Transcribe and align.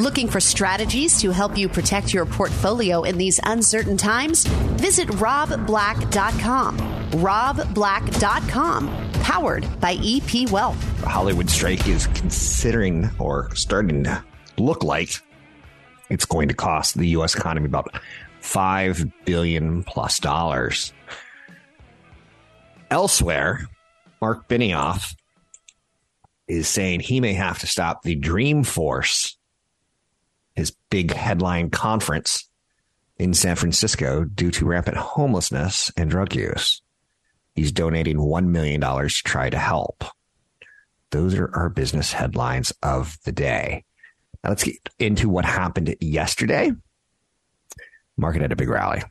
Looking 0.00 0.26
for 0.26 0.40
strategies 0.40 1.20
to 1.20 1.30
help 1.30 1.56
you 1.56 1.68
protect 1.68 2.12
your 2.12 2.26
portfolio 2.26 3.04
in 3.04 3.16
these 3.16 3.38
uncertain 3.44 3.96
times? 3.96 4.44
Visit 4.74 5.06
robblack.com. 5.06 6.78
robblack.com, 7.12 9.10
powered 9.22 9.80
by 9.80 9.96
EP 10.02 10.50
Wealth. 10.50 11.00
The 11.00 11.08
Hollywood 11.08 11.48
strike 11.48 11.86
is 11.86 12.08
considering 12.08 13.08
or 13.20 13.54
starting 13.54 14.02
to 14.02 14.24
look 14.58 14.82
like 14.82 15.10
it's 16.10 16.24
going 16.24 16.48
to 16.48 16.54
cost 16.54 16.98
the 16.98 17.06
U.S. 17.10 17.36
economy 17.36 17.66
about 17.66 17.96
five 18.40 19.06
billion 19.24 19.84
plus 19.84 20.18
dollars. 20.18 20.92
Elsewhere, 22.90 23.68
Marc 24.20 24.48
Benioff 24.48 25.14
is 26.48 26.66
saying 26.66 26.98
he 26.98 27.20
may 27.20 27.34
have 27.34 27.60
to 27.60 27.68
stop 27.68 28.02
the 28.02 28.16
Dreamforce, 28.16 29.36
his 30.54 30.72
big 30.90 31.12
headline 31.12 31.70
conference 31.70 32.48
in 33.16 33.34
San 33.34 33.56
Francisco, 33.56 34.24
due 34.24 34.50
to 34.50 34.66
rampant 34.66 34.96
homelessness 34.96 35.90
and 35.96 36.10
drug 36.10 36.34
use. 36.34 36.82
He's 37.54 37.70
donating 37.70 38.16
$1 38.16 38.46
million 38.46 38.80
to 38.80 39.08
try 39.08 39.50
to 39.50 39.58
help. 39.58 40.04
Those 41.10 41.34
are 41.36 41.54
our 41.54 41.68
business 41.68 42.12
headlines 42.12 42.72
of 42.82 43.16
the 43.24 43.30
day. 43.30 43.84
Now 44.42 44.50
let's 44.50 44.64
get 44.64 44.76
into 44.98 45.28
what 45.28 45.44
happened 45.44 45.94
yesterday. 46.00 46.72
Market 48.16 48.42
had 48.42 48.52
a 48.52 48.56
big 48.56 48.68
rally. 48.68 49.02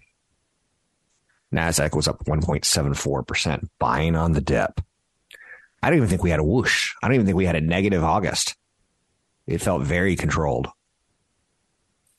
NASDAQ 1.54 1.96
was 1.96 2.08
up 2.08 2.26
1.74%, 2.26 3.70
buying 3.80 4.16
on 4.16 4.34
the 4.34 4.42
dip. 4.42 4.82
I 5.82 5.90
don't 5.90 5.98
even 5.98 6.10
think 6.10 6.24
we 6.24 6.30
had 6.30 6.40
a 6.40 6.44
whoosh. 6.44 6.94
I 7.02 7.08
don't 7.08 7.16
even 7.16 7.26
think 7.26 7.38
we 7.38 7.46
had 7.46 7.56
a 7.56 7.62
negative 7.62 8.04
August. 8.04 8.56
It 9.48 9.62
felt 9.62 9.84
very 9.84 10.16
controlled. 10.16 10.68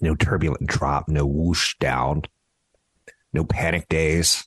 No 0.00 0.14
turbulent 0.14 0.66
drop, 0.66 1.08
no 1.08 1.24
whoosh 1.24 1.76
down, 1.78 2.22
no 3.32 3.44
panic 3.44 3.88
days. 3.88 4.46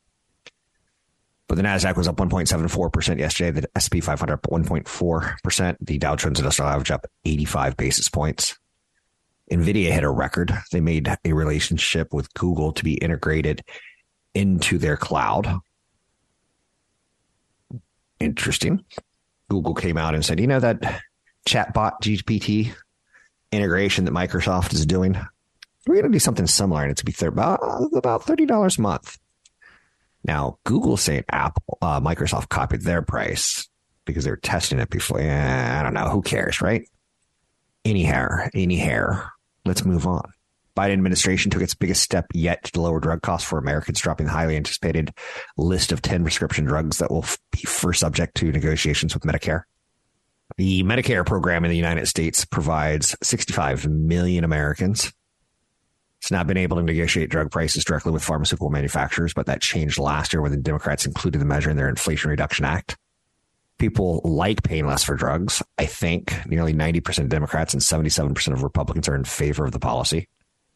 But 1.48 1.56
the 1.56 1.62
Nasdaq 1.62 1.96
was 1.96 2.08
up 2.08 2.18
1.74% 2.18 3.20
yesterday. 3.20 3.62
The 3.62 3.70
SP 3.80 4.04
500 4.04 4.34
up 4.34 4.42
1.4%. 4.44 5.78
The 5.80 5.98
Dow 5.98 6.16
Jones 6.18 6.40
Industrial 6.40 6.70
Average 6.70 6.92
up 6.92 7.08
85 7.24 7.78
basis 7.78 8.10
points. 8.10 8.58
Nvidia 9.50 9.92
hit 9.92 10.04
a 10.04 10.10
record. 10.10 10.54
They 10.74 10.82
made 10.82 11.10
a 11.24 11.34
relationship 11.34 12.14
with 12.14 12.34
Google 12.34 12.74
to 12.74 12.84
be 12.84 12.96
integrated 12.96 13.64
into 14.34 14.78
their 14.78 14.98
cloud. 14.98 15.60
Interesting. 18.20 18.84
Google 19.50 19.74
came 19.74 19.98
out 19.98 20.16
and 20.16 20.26
said, 20.26 20.42
you 20.42 20.48
know, 20.48 20.60
that 20.60 21.02
chatbot 21.48 21.94
GPT 22.02 22.74
integration 23.54 24.04
that 24.04 24.12
Microsoft 24.12 24.74
is 24.74 24.86
doing, 24.86 25.18
we're 25.88 25.96
going 25.96 26.12
to 26.12 26.16
do 26.16 26.20
something 26.20 26.48
similar 26.48 26.84
and 26.84 26.92
it's 26.92 27.02
going 27.02 27.14
to 27.14 27.22
be 27.22 27.28
about, 27.28 27.60
about 27.94 28.24
$30 28.24 28.78
a 28.78 28.82
month. 28.82 29.18
Now, 30.24 30.58
Google 30.66 30.98
saying 30.98 31.24
Apple, 31.30 31.78
uh, 31.82 32.02
Microsoft 32.02 32.50
copied 32.50 32.82
their 32.82 33.02
price 33.02 33.68
because 34.06 34.24
they 34.24 34.30
were 34.30 34.38
testing 34.38 34.80
it 34.80 34.90
before. 34.90 35.22
I 35.22 35.82
don't 35.84 35.94
know. 35.94 36.10
Who 36.10 36.22
cares, 36.22 36.62
right? 36.62 36.88
Any 37.86 38.04
hair, 38.04 38.50
any 38.54 38.76
hair. 38.76 39.32
Let's 39.66 39.86
move 39.86 40.06
on. 40.06 40.32
Biden 40.76 40.94
administration 40.94 41.50
took 41.50 41.64
its 41.64 41.74
biggest 41.74 42.04
step 42.04 42.28
yet 42.34 42.66
to 42.66 42.82
lower 42.82 43.00
drug 43.00 43.24
costs 43.24 43.48
for 43.48 43.58
Americans, 43.58 44.00
dropping 44.00 44.28
the 44.28 44.32
highly 44.32 44.56
anticipated 44.56 45.12
list 45.58 45.92
of 45.92 46.04
10 46.04 46.22
prescription 46.22 46.66
drugs 46.66 46.98
that 46.98 47.10
will 47.10 47.26
be 47.52 47.60
first 47.60 48.00
subject 48.00 48.36
to 48.36 48.52
negotiations 48.52 49.16
with 49.16 49.24
Medicare. 49.24 49.64
The 50.58 50.84
Medicare 50.84 51.26
program 51.26 51.66
in 51.66 51.72
the 51.72 51.78
United 51.78 52.08
States 52.08 52.46
provides 52.46 53.16
65 53.24 53.88
million 53.88 54.44
Americans. 54.44 55.12
It's 56.28 56.32
not 56.34 56.46
been 56.46 56.58
able 56.58 56.76
to 56.76 56.84
negotiate 56.84 57.30
drug 57.30 57.52
prices 57.52 57.86
directly 57.86 58.12
with 58.12 58.22
pharmaceutical 58.22 58.70
manufacturers, 58.70 59.34
but 59.34 59.46
that 59.46 59.62
changed 59.62 59.98
last 59.98 60.34
year 60.34 60.42
when 60.42 60.52
the 60.52 60.58
Democrats 60.58 61.06
included 61.06 61.40
the 61.40 61.46
measure 61.46 61.70
in 61.70 61.78
their 61.78 61.88
Inflation 61.88 62.30
Reduction 62.30 62.66
Act. 62.66 62.98
People 63.78 64.20
like 64.26 64.62
paying 64.62 64.86
less 64.86 65.06
for 65.06 65.16
drugs. 65.16 65.64
I 65.78 65.86
think 65.86 66.34
nearly 66.46 66.74
90% 66.74 67.20
of 67.20 67.30
Democrats 67.30 67.74
and 67.74 67.82
77% 67.82 68.52
of 68.52 68.62
Republicans 68.62 69.08
are 69.08 69.16
in 69.16 69.24
favor 69.24 69.64
of 69.64 69.72
the 69.72 69.80
policy. 69.80 70.28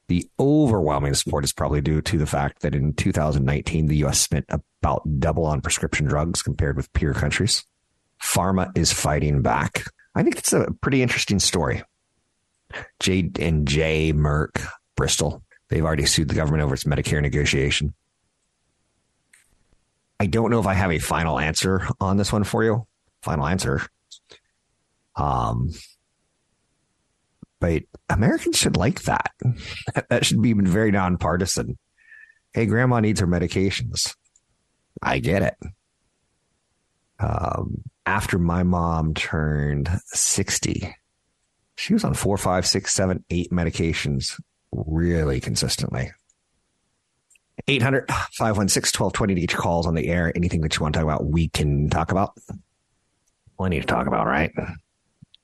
The 0.08 0.26
overwhelming 0.40 1.16
support 1.16 1.44
is 1.44 1.52
probably 1.52 1.82
due 1.82 2.00
to 2.02 2.18
the 2.18 2.26
fact 2.26 2.62
that 2.62 2.74
in 2.74 2.94
2019, 2.94 3.88
the 3.88 3.98
U.S. 3.98 4.22
spent 4.22 4.46
about 4.48 5.02
double 5.20 5.46
on 5.46 5.60
prescription 5.60 6.06
drugs 6.06 6.42
compared 6.42 6.78
with 6.78 6.94
peer 6.94 7.14
countries. 7.14 7.66
Pharma 8.24 8.72
is 8.78 8.94
fighting 8.94 9.42
back. 9.42 9.84
I 10.16 10.24
think 10.24 10.38
it's 10.38 10.54
a 10.54 10.72
pretty 10.80 11.02
interesting 11.02 11.40
story. 11.40 11.84
J 13.02 13.30
and 13.38 13.68
J, 13.68 14.14
Merck, 14.14 14.66
Bristol, 14.96 15.44
they've 15.70 15.86
already 15.86 16.06
sued 16.06 16.30
the 16.30 16.36
government 16.36 16.64
over 16.64 16.74
its 16.74 16.84
Medicare 16.84 17.22
negotiation. 17.22 17.94
I 20.20 20.28
don't 20.28 20.52
know 20.52 20.60
if 20.60 20.68
I 20.68 20.76
have 20.76 20.92
a 20.92 21.00
final 21.00 21.40
answer 21.40 21.88
on 22.00 22.18
this 22.18 22.32
one 22.32 22.44
for 22.44 22.64
you. 22.64 22.86
Final 23.24 23.48
answer. 23.48 23.82
Um, 25.16 25.72
but 27.60 27.84
Americans 28.10 28.58
should 28.58 28.78
like 28.78 29.04
that. 29.04 29.32
that 30.10 30.26
should 30.26 30.42
be 30.42 30.54
very 30.54 30.92
nonpartisan. 30.92 31.78
Hey, 32.54 32.66
grandma 32.66 33.00
needs 33.00 33.20
her 33.20 33.28
medications. 33.28 34.16
I 35.02 35.20
get 35.20 35.42
it. 35.42 35.56
Um, 37.20 37.84
after 38.06 38.38
my 38.38 38.64
mom 38.64 39.14
turned 39.14 39.90
60, 40.08 40.96
she 41.78 41.94
was 41.94 42.04
on 42.04 42.14
four, 42.14 42.38
five, 42.38 42.68
six, 42.68 42.94
seven, 42.94 43.24
eight 43.30 43.52
medications 43.52 44.40
really 44.72 45.40
consistently. 45.40 46.12
800 47.68 48.08
516 48.10 49.00
1220 49.00 49.36
to 49.36 49.42
get 49.42 49.52
your 49.52 49.62
calls 49.62 49.86
on 49.86 49.96
the 49.96 50.08
air. 50.08 50.32
Anything 50.36 50.62
that 50.62 50.76
you 50.76 50.82
want 50.82 50.94
to 50.94 51.00
talk 51.00 51.06
about, 51.06 51.26
we 51.26 51.50
can 51.50 51.90
talk 51.90 52.12
about. 52.12 52.38
Plenty 53.58 53.80
to 53.80 53.86
talk 53.86 54.08
about, 54.08 54.26
right? 54.26 54.52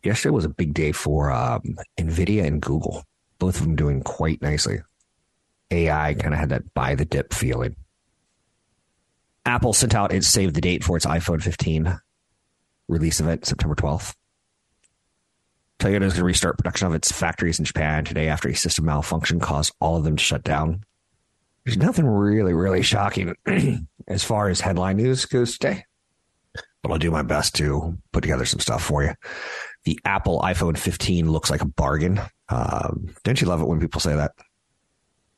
Yesterday 0.03 0.33
was 0.33 0.45
a 0.45 0.49
big 0.49 0.73
day 0.73 0.91
for 0.91 1.31
um, 1.31 1.77
NVIDIA 1.97 2.45
and 2.45 2.61
Google, 2.61 3.03
both 3.39 3.57
of 3.57 3.63
them 3.63 3.75
doing 3.75 4.01
quite 4.01 4.41
nicely. 4.41 4.79
AI 5.69 6.13
kind 6.13 6.33
of 6.33 6.39
had 6.39 6.49
that 6.49 6.73
buy 6.73 6.95
the 6.95 7.05
dip 7.05 7.33
feeling. 7.33 7.75
Apple 9.45 9.73
sent 9.73 9.95
out 9.95 10.13
its 10.13 10.27
save 10.27 10.53
the 10.53 10.61
date 10.61 10.83
for 10.83 10.97
its 10.97 11.05
iPhone 11.05 11.41
15 11.41 11.99
release 12.87 13.19
event, 13.19 13.45
September 13.45 13.75
12th. 13.75 14.15
Toyota 15.79 16.03
is 16.03 16.13
going 16.13 16.21
to 16.21 16.23
restart 16.23 16.57
production 16.57 16.87
of 16.87 16.95
its 16.95 17.11
factories 17.11 17.59
in 17.59 17.65
Japan 17.65 18.03
today 18.03 18.27
after 18.27 18.49
a 18.49 18.55
system 18.55 18.85
malfunction 18.85 19.39
caused 19.39 19.73
all 19.79 19.95
of 19.95 20.03
them 20.03 20.15
to 20.15 20.23
shut 20.23 20.43
down. 20.43 20.83
There's 21.65 21.77
nothing 21.77 22.07
really, 22.07 22.53
really 22.53 22.81
shocking 22.81 23.35
as 24.07 24.23
far 24.23 24.49
as 24.49 24.61
headline 24.61 24.97
news 24.97 25.25
goes 25.25 25.57
today, 25.57 25.85
but 26.81 26.91
I'll 26.91 26.97
do 26.97 27.11
my 27.11 27.21
best 27.21 27.55
to 27.55 27.97
put 28.11 28.21
together 28.21 28.45
some 28.45 28.59
stuff 28.59 28.83
for 28.83 29.03
you. 29.03 29.13
The 29.83 29.99
Apple 30.05 30.39
iPhone 30.41 30.77
15 30.77 31.31
looks 31.31 31.51
like 31.51 31.61
a 31.61 31.67
bargain. 31.67 32.21
Um, 32.49 33.13
don't 33.23 33.39
you 33.39 33.47
love 33.47 33.61
it 33.61 33.67
when 33.67 33.79
people 33.79 34.01
say 34.01 34.15
that? 34.15 34.31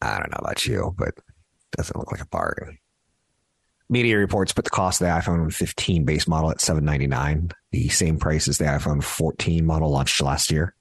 I 0.01 0.19
don't 0.19 0.31
know 0.31 0.39
about 0.39 0.65
you, 0.65 0.93
but 0.97 1.09
it 1.09 1.23
doesn't 1.75 1.97
look 1.97 2.11
like 2.11 2.21
a 2.21 2.27
bargain. 2.27 2.77
Media 3.89 4.17
reports 4.17 4.53
put 4.53 4.65
the 4.65 4.71
cost 4.71 5.01
of 5.01 5.07
the 5.07 5.13
iPhone 5.13 5.51
15 5.51 6.05
base 6.05 6.27
model 6.27 6.51
at 6.51 6.61
799, 6.61 7.51
the 7.71 7.89
same 7.89 8.19
price 8.19 8.47
as 8.47 8.59
the 8.59 8.65
iPhone 8.65 9.03
14 9.03 9.65
model 9.65 9.89
launched 9.89 10.21
last 10.21 10.51
year. 10.51 10.75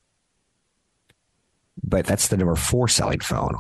But 1.83 2.05
that's 2.05 2.29
the 2.29 2.37
number 2.37 2.55
four 2.55 2.87
selling 2.87 3.21
phone. 3.21 3.57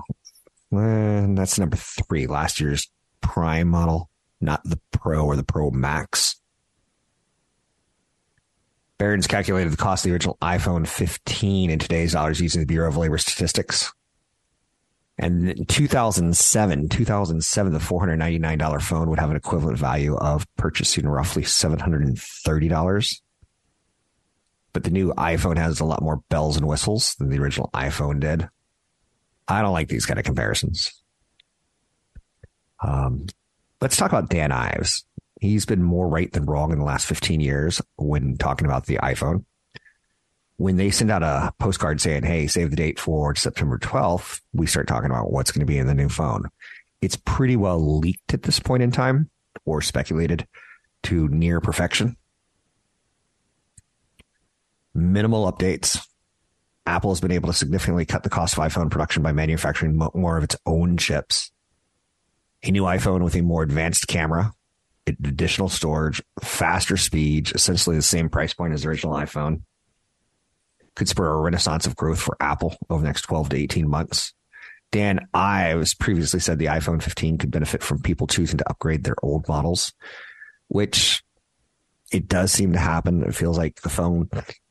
And 0.71 1.39
that's 1.39 1.59
number 1.59 1.77
three, 1.77 2.27
last 2.27 2.61
year's 2.61 2.91
Prime 3.23 3.69
model, 3.69 4.11
not 4.41 4.63
the 4.65 4.79
Pro 4.93 5.25
or 5.25 5.37
the 5.37 5.45
Pro 5.45 5.71
Max. 5.71 6.37
Barron's 8.99 9.27
calculated 9.27 9.73
the 9.73 9.77
cost 9.77 10.05
of 10.05 10.11
the 10.11 10.15
original 10.15 10.37
iPhone 10.43 10.87
15 10.87 11.71
in 11.71 11.79
today's 11.79 12.13
dollars 12.13 12.41
using 12.41 12.61
the 12.61 12.67
Bureau 12.67 12.89
of 12.89 12.97
Labor 12.97 13.17
Statistics. 13.17 13.93
And 15.29 15.51
in 15.51 15.67
2007, 15.67 16.89
2007, 16.89 17.73
the 17.75 17.79
$499 17.79 18.81
phone 18.81 19.11
would 19.11 19.19
have 19.19 19.29
an 19.31 19.37
equivalent 19.37 19.77
value 19.77 20.17
of 20.17 20.47
purchasing 20.57 21.07
roughly 21.07 21.43
$730. 21.43 23.21
But 24.73 24.79
but 24.79 24.85
the 24.85 24.91
new 24.91 25.13
iPhone 25.19 25.59
has 25.59 25.81
a 25.81 25.85
lot 25.85 26.01
more 26.01 26.23
bells 26.31 26.57
and 26.57 26.67
whistles 26.67 27.15
than 27.17 27.29
the 27.29 27.39
original 27.39 27.69
iPhone 27.75 28.21
did. 28.21 28.49
I 29.47 29.61
don't 29.61 29.75
like 29.75 29.89
these 29.89 30.07
kind 30.07 30.19
of 30.19 30.25
comparisons. 30.25 31.03
Um, 32.83 33.27
let's 33.83 33.97
talk 33.97 34.11
about 34.11 34.31
Dan 34.31 34.51
Ives. 34.51 35.05
He's 35.43 35.67
been 35.67 35.83
more 35.83 36.09
right 36.09 36.33
than 36.33 36.47
wrong 36.47 36.73
in 36.73 36.79
the 36.79 36.87
last 36.87 37.07
15 37.07 37.41
years 37.41 37.83
when 37.97 38.39
talking 38.39 38.67
about 38.67 38.87
the 38.87 38.97
iPhone. 38.97 39.45
When 40.59 40.77
they 40.77 40.91
send 40.91 41.11
out 41.13 41.23
a 41.23 41.53
postcard 41.61 42.01
saying, 42.01 42.25
hey, 42.25 42.49
save 42.49 42.71
the 42.71 42.77
date 42.77 42.99
for 42.99 43.35
September 43.37 43.79
12th, 43.79 44.41
we 44.53 44.67
start 44.67 44.89
talking 44.89 45.09
about 45.09 45.31
what's 45.31 45.53
going 45.53 45.65
to 45.65 45.71
be 45.71 45.79
in 45.79 45.87
the 45.87 45.95
new 45.95 46.09
phone. 46.09 46.49
It's 47.01 47.17
pretty 47.17 47.57
well 47.57 47.99
leaked 48.01 48.35
at 48.35 48.43
this 48.43 48.59
point 48.59 48.83
in 48.83 48.91
time 48.91 49.31
or 49.65 49.81
speculated 49.81 50.49
to 51.05 51.29
near 51.29 51.61
perfection. 51.61 52.17
Minimal 54.95 55.51
updates. 55.51 56.05
Apple 56.87 57.13
has 57.13 57.21
been 57.21 57.31
able 57.31 57.47
to 57.49 57.55
significantly 57.55 58.05
cut 58.05 58.25
the 58.25 58.31
cost 58.31 58.59
of 58.59 58.65
iPhone 58.65 58.91
production 58.91 59.23
by 59.23 59.31
manufacturing 59.31 59.97
more 60.13 60.39
of 60.39 60.43
its 60.43 60.57
own 60.67 60.97
chips. 60.97 61.53
A 62.65 62.73
new 62.73 62.83
iPhone 62.83 63.23
with 63.23 63.37
a 63.37 63.43
more 63.43 63.63
advanced 63.63 64.09
camera, 64.09 64.53
additional 65.07 65.69
storage, 65.69 66.21
faster 66.43 66.97
speeds, 66.97 67.53
essentially 67.53 67.95
the 67.95 68.03
same 68.03 68.29
price 68.29 68.55
point 68.55 68.73
as 68.73 68.83
the 68.83 68.89
original 68.89 69.15
iPhone, 69.15 69.63
could 70.99 71.09
spur 71.09 71.33
a 71.33 71.41
renaissance 71.41 71.87
of 71.87 71.97
growth 71.97 72.21
for 72.21 72.37
Apple 72.41 72.77
over 72.91 73.01
the 73.01 73.07
next 73.07 73.23
12 73.23 73.51
to 73.51 73.57
18 73.57 73.89
months. 73.89 74.35
Dan 74.91 75.29
Ives 75.35 75.95
previously 75.95 76.41
said 76.41 76.59
the 76.59 76.67
iPhone 76.67 77.03
15 77.03 77.39
could 77.39 77.51
benefit 77.51 77.83
from 77.83 78.03
people 78.03 78.27
choosing 78.27 78.59
to 78.59 78.69
upgrade 78.69 79.05
their 79.05 79.17
old 79.23 79.47
models, 79.49 79.93
which 80.69 81.23
it 82.11 82.27
does 82.27 82.53
seem 82.53 82.73
to 82.73 82.79
happen. 82.79 83.23
It 83.23 83.35
feels 83.35 83.59
like 83.59 83.81
the 83.83 83.91
phone 83.91 84.29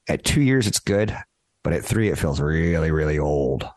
at 0.08 0.24
two 0.24 0.42
years, 0.42 0.68
it's 0.68 0.80
good, 0.80 1.16
but 1.64 1.74
at 1.74 1.86
three, 1.86 2.10
it 2.10 2.18
feels 2.18 2.40
really, 2.40 2.92
really 2.92 3.20
old. 3.20 3.68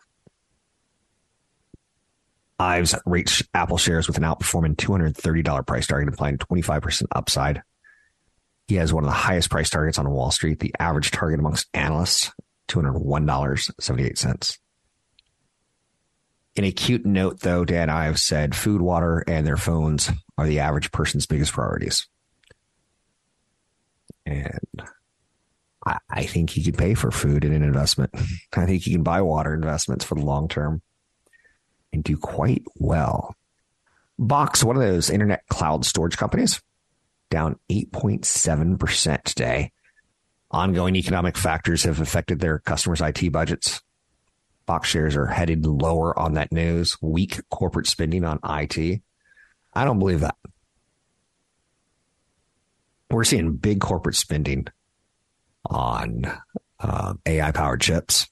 Ives 2.59 2.95
rates 3.05 3.41
Apple 3.53 3.77
shares 3.77 4.07
with 4.07 4.17
an 4.17 4.23
outperforming 4.23 4.75
$230 4.75 5.65
price 5.65 5.87
target, 5.87 6.07
implying 6.07 6.37
25% 6.37 7.03
upside. 7.11 7.63
He 8.71 8.77
has 8.77 8.93
one 8.93 9.03
of 9.03 9.09
the 9.09 9.13
highest 9.13 9.49
price 9.49 9.69
targets 9.69 9.99
on 9.99 10.09
Wall 10.09 10.31
Street. 10.31 10.61
The 10.61 10.73
average 10.79 11.11
target 11.11 11.41
amongst 11.41 11.67
analysts, 11.73 12.31
$201.78. 12.69 14.57
In 16.55 16.63
a 16.63 16.71
cute 16.71 17.05
note, 17.05 17.41
though, 17.41 17.65
Dan 17.65 17.89
Ives 17.89 18.23
said 18.23 18.55
food, 18.55 18.81
water, 18.81 19.25
and 19.27 19.45
their 19.45 19.57
phones 19.57 20.09
are 20.37 20.47
the 20.47 20.61
average 20.61 20.89
person's 20.93 21.25
biggest 21.25 21.51
priorities. 21.51 22.07
And 24.25 24.81
I, 25.85 25.97
I 26.09 26.23
think 26.23 26.51
he 26.51 26.63
could 26.63 26.77
pay 26.77 26.93
for 26.93 27.11
food 27.11 27.43
in 27.43 27.51
an 27.51 27.63
investment. 27.63 28.11
I 28.55 28.65
think 28.67 28.83
he 28.83 28.93
can 28.93 29.03
buy 29.03 29.21
water 29.21 29.53
investments 29.53 30.05
for 30.05 30.15
the 30.15 30.23
long 30.23 30.47
term 30.47 30.81
and 31.91 32.05
do 32.05 32.15
quite 32.15 32.63
well. 32.77 33.35
Box, 34.17 34.63
one 34.63 34.77
of 34.77 34.81
those 34.81 35.09
internet 35.09 35.45
cloud 35.49 35.83
storage 35.83 36.15
companies, 36.15 36.61
down 37.31 37.57
8.7% 37.71 39.23
today. 39.23 39.71
Ongoing 40.51 40.95
economic 40.95 41.37
factors 41.37 41.83
have 41.83 41.99
affected 41.99 42.39
their 42.39 42.59
customers' 42.59 43.01
IT 43.01 43.31
budgets. 43.31 43.81
Box 44.67 44.89
shares 44.89 45.15
are 45.15 45.25
headed 45.25 45.65
lower 45.65 46.17
on 46.17 46.33
that 46.33 46.51
news. 46.51 46.95
Weak 47.01 47.39
corporate 47.49 47.87
spending 47.87 48.23
on 48.23 48.39
IT. 48.43 49.01
I 49.73 49.83
don't 49.83 49.97
believe 49.97 50.19
that. 50.19 50.35
We're 53.09 53.23
seeing 53.23 53.55
big 53.55 53.81
corporate 53.81 54.15
spending 54.15 54.67
on 55.65 56.31
uh, 56.79 57.13
AI 57.25 57.51
powered 57.51 57.81
chips 57.81 58.27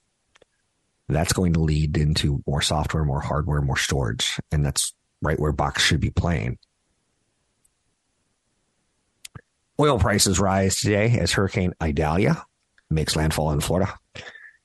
that's 1.09 1.33
going 1.33 1.53
to 1.53 1.59
lead 1.59 1.97
into 1.97 2.41
more 2.47 2.61
software, 2.61 3.03
more 3.03 3.19
hardware, 3.19 3.61
more 3.61 3.77
storage. 3.77 4.39
And 4.51 4.63
that's 4.63 4.93
right 5.21 5.39
where 5.39 5.51
Box 5.51 5.83
should 5.83 5.99
be 5.99 6.11
playing. 6.11 6.59
Oil 9.79 9.97
prices 9.97 10.39
rise 10.39 10.81
today 10.81 11.17
as 11.19 11.31
Hurricane 11.31 11.73
Idalia 11.81 12.43
makes 12.89 13.15
landfall 13.15 13.51
in 13.51 13.61
Florida. 13.61 13.97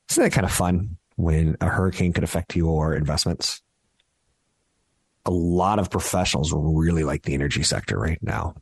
Isn't 0.09 0.23
that 0.23 0.33
kind 0.33 0.45
of 0.45 0.51
fun 0.51 0.97
when 1.15 1.55
a 1.61 1.67
hurricane 1.67 2.11
could 2.11 2.25
affect 2.25 2.55
your 2.55 2.93
investments? 2.93 3.61
A 5.25 5.31
lot 5.31 5.79
of 5.79 5.89
professionals 5.89 6.53
really 6.53 7.05
like 7.05 7.23
the 7.23 7.33
energy 7.33 7.63
sector 7.63 7.97
right 7.97 8.21
now. 8.21 8.55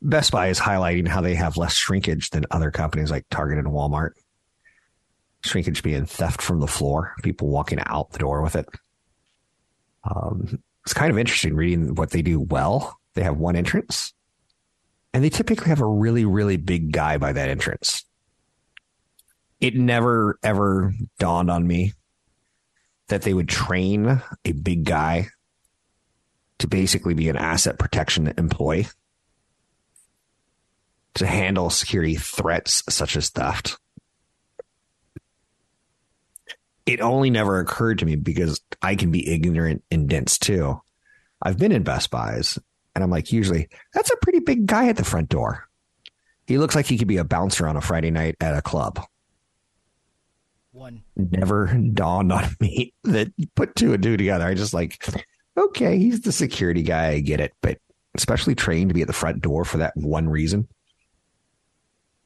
Best 0.00 0.30
Buy 0.30 0.48
is 0.48 0.60
highlighting 0.60 1.08
how 1.08 1.20
they 1.20 1.34
have 1.34 1.56
less 1.56 1.74
shrinkage 1.74 2.30
than 2.30 2.46
other 2.50 2.70
companies 2.70 3.10
like 3.10 3.26
Target 3.28 3.58
and 3.58 3.68
Walmart 3.68 4.12
shrinkage 5.42 5.82
being 5.82 6.06
theft 6.06 6.40
from 6.40 6.60
the 6.60 6.66
floor, 6.66 7.14
people 7.22 7.48
walking 7.48 7.80
out 7.86 8.12
the 8.12 8.18
door 8.18 8.42
with 8.42 8.54
it. 8.54 8.68
Um, 10.04 10.62
it's 10.84 10.94
kind 10.94 11.10
of 11.10 11.18
interesting 11.18 11.54
reading 11.54 11.94
what 11.94 12.10
they 12.10 12.22
do 12.22 12.40
well. 12.40 12.99
They 13.14 13.22
have 13.22 13.36
one 13.36 13.56
entrance, 13.56 14.12
and 15.12 15.24
they 15.24 15.30
typically 15.30 15.68
have 15.68 15.80
a 15.80 15.86
really, 15.86 16.24
really 16.24 16.56
big 16.56 16.92
guy 16.92 17.18
by 17.18 17.32
that 17.32 17.48
entrance. 17.48 18.04
It 19.60 19.74
never, 19.74 20.38
ever 20.42 20.94
dawned 21.18 21.50
on 21.50 21.66
me 21.66 21.92
that 23.08 23.22
they 23.22 23.34
would 23.34 23.48
train 23.48 24.22
a 24.44 24.52
big 24.52 24.84
guy 24.84 25.28
to 26.58 26.68
basically 26.68 27.14
be 27.14 27.28
an 27.28 27.36
asset 27.36 27.78
protection 27.78 28.32
employee 28.38 28.86
to 31.14 31.26
handle 31.26 31.70
security 31.70 32.14
threats 32.14 32.82
such 32.88 33.16
as 33.16 33.30
theft 33.30 33.76
it 36.90 37.00
only 37.00 37.30
never 37.30 37.60
occurred 37.60 38.00
to 38.00 38.04
me 38.04 38.16
because 38.16 38.60
I 38.82 38.96
can 38.96 39.12
be 39.12 39.32
ignorant 39.32 39.84
and 39.92 40.08
dense 40.08 40.38
too. 40.38 40.80
I've 41.40 41.58
been 41.58 41.70
in 41.70 41.84
Best 41.84 42.10
Buys 42.10 42.58
and 42.94 43.04
I'm 43.04 43.10
like, 43.10 43.32
usually, 43.32 43.68
that's 43.94 44.10
a 44.10 44.16
pretty 44.22 44.40
big 44.40 44.66
guy 44.66 44.88
at 44.88 44.96
the 44.96 45.04
front 45.04 45.28
door. 45.28 45.68
He 46.46 46.58
looks 46.58 46.74
like 46.74 46.86
he 46.86 46.98
could 46.98 47.08
be 47.08 47.18
a 47.18 47.24
bouncer 47.24 47.68
on 47.68 47.76
a 47.76 47.80
Friday 47.80 48.10
night 48.10 48.36
at 48.40 48.56
a 48.56 48.62
club. 48.62 49.04
One 50.72 51.02
never 51.16 51.66
dawned 51.66 52.32
on 52.32 52.56
me 52.60 52.92
that 53.04 53.32
put 53.54 53.76
two 53.76 53.92
and 53.92 54.02
two 54.02 54.16
together. 54.16 54.46
I 54.46 54.54
just 54.54 54.74
like, 54.74 55.04
okay, 55.56 55.98
he's 55.98 56.20
the 56.22 56.32
security 56.32 56.82
guy. 56.82 57.08
I 57.08 57.20
get 57.20 57.40
it, 57.40 57.52
but 57.60 57.78
especially 58.14 58.54
trained 58.54 58.90
to 58.90 58.94
be 58.94 59.02
at 59.02 59.06
the 59.06 59.12
front 59.12 59.42
door 59.42 59.64
for 59.64 59.78
that 59.78 59.96
one 59.96 60.28
reason. 60.28 60.68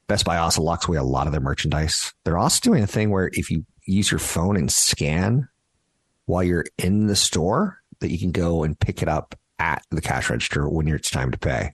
Best 0.07 0.25
Buy 0.25 0.37
also 0.37 0.61
locks 0.61 0.87
away 0.87 0.97
a 0.97 1.03
lot 1.03 1.25
of 1.25 1.31
their 1.31 1.41
merchandise. 1.41 2.13
They're 2.23 2.37
also 2.37 2.59
doing 2.61 2.83
a 2.83 2.87
thing 2.87 3.09
where 3.09 3.29
if 3.33 3.49
you 3.49 3.65
use 3.85 4.11
your 4.11 4.19
phone 4.19 4.55
and 4.55 4.71
scan 4.71 5.47
while 6.25 6.43
you're 6.43 6.65
in 6.77 7.07
the 7.07 7.15
store 7.15 7.79
that 7.99 8.11
you 8.11 8.19
can 8.19 8.31
go 8.31 8.63
and 8.63 8.79
pick 8.79 9.01
it 9.01 9.07
up 9.07 9.35
at 9.59 9.83
the 9.91 10.01
cash 10.01 10.29
register 10.29 10.67
when 10.67 10.87
it's 10.87 11.11
time 11.11 11.31
to 11.31 11.37
pay. 11.37 11.73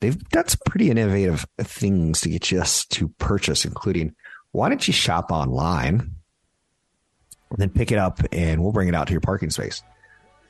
They've 0.00 0.18
done 0.30 0.48
some 0.48 0.60
pretty 0.66 0.90
innovative 0.90 1.46
things 1.60 2.20
to 2.22 2.28
get 2.28 2.50
you 2.50 2.62
to 2.64 3.08
purchase, 3.18 3.64
including 3.64 4.14
why 4.50 4.68
don't 4.68 4.86
you 4.86 4.92
shop 4.92 5.30
online 5.30 6.10
and 7.50 7.58
then 7.58 7.70
pick 7.70 7.92
it 7.92 7.98
up 7.98 8.20
and 8.32 8.62
we'll 8.62 8.72
bring 8.72 8.88
it 8.88 8.94
out 8.94 9.06
to 9.06 9.12
your 9.12 9.20
parking 9.20 9.50
space. 9.50 9.82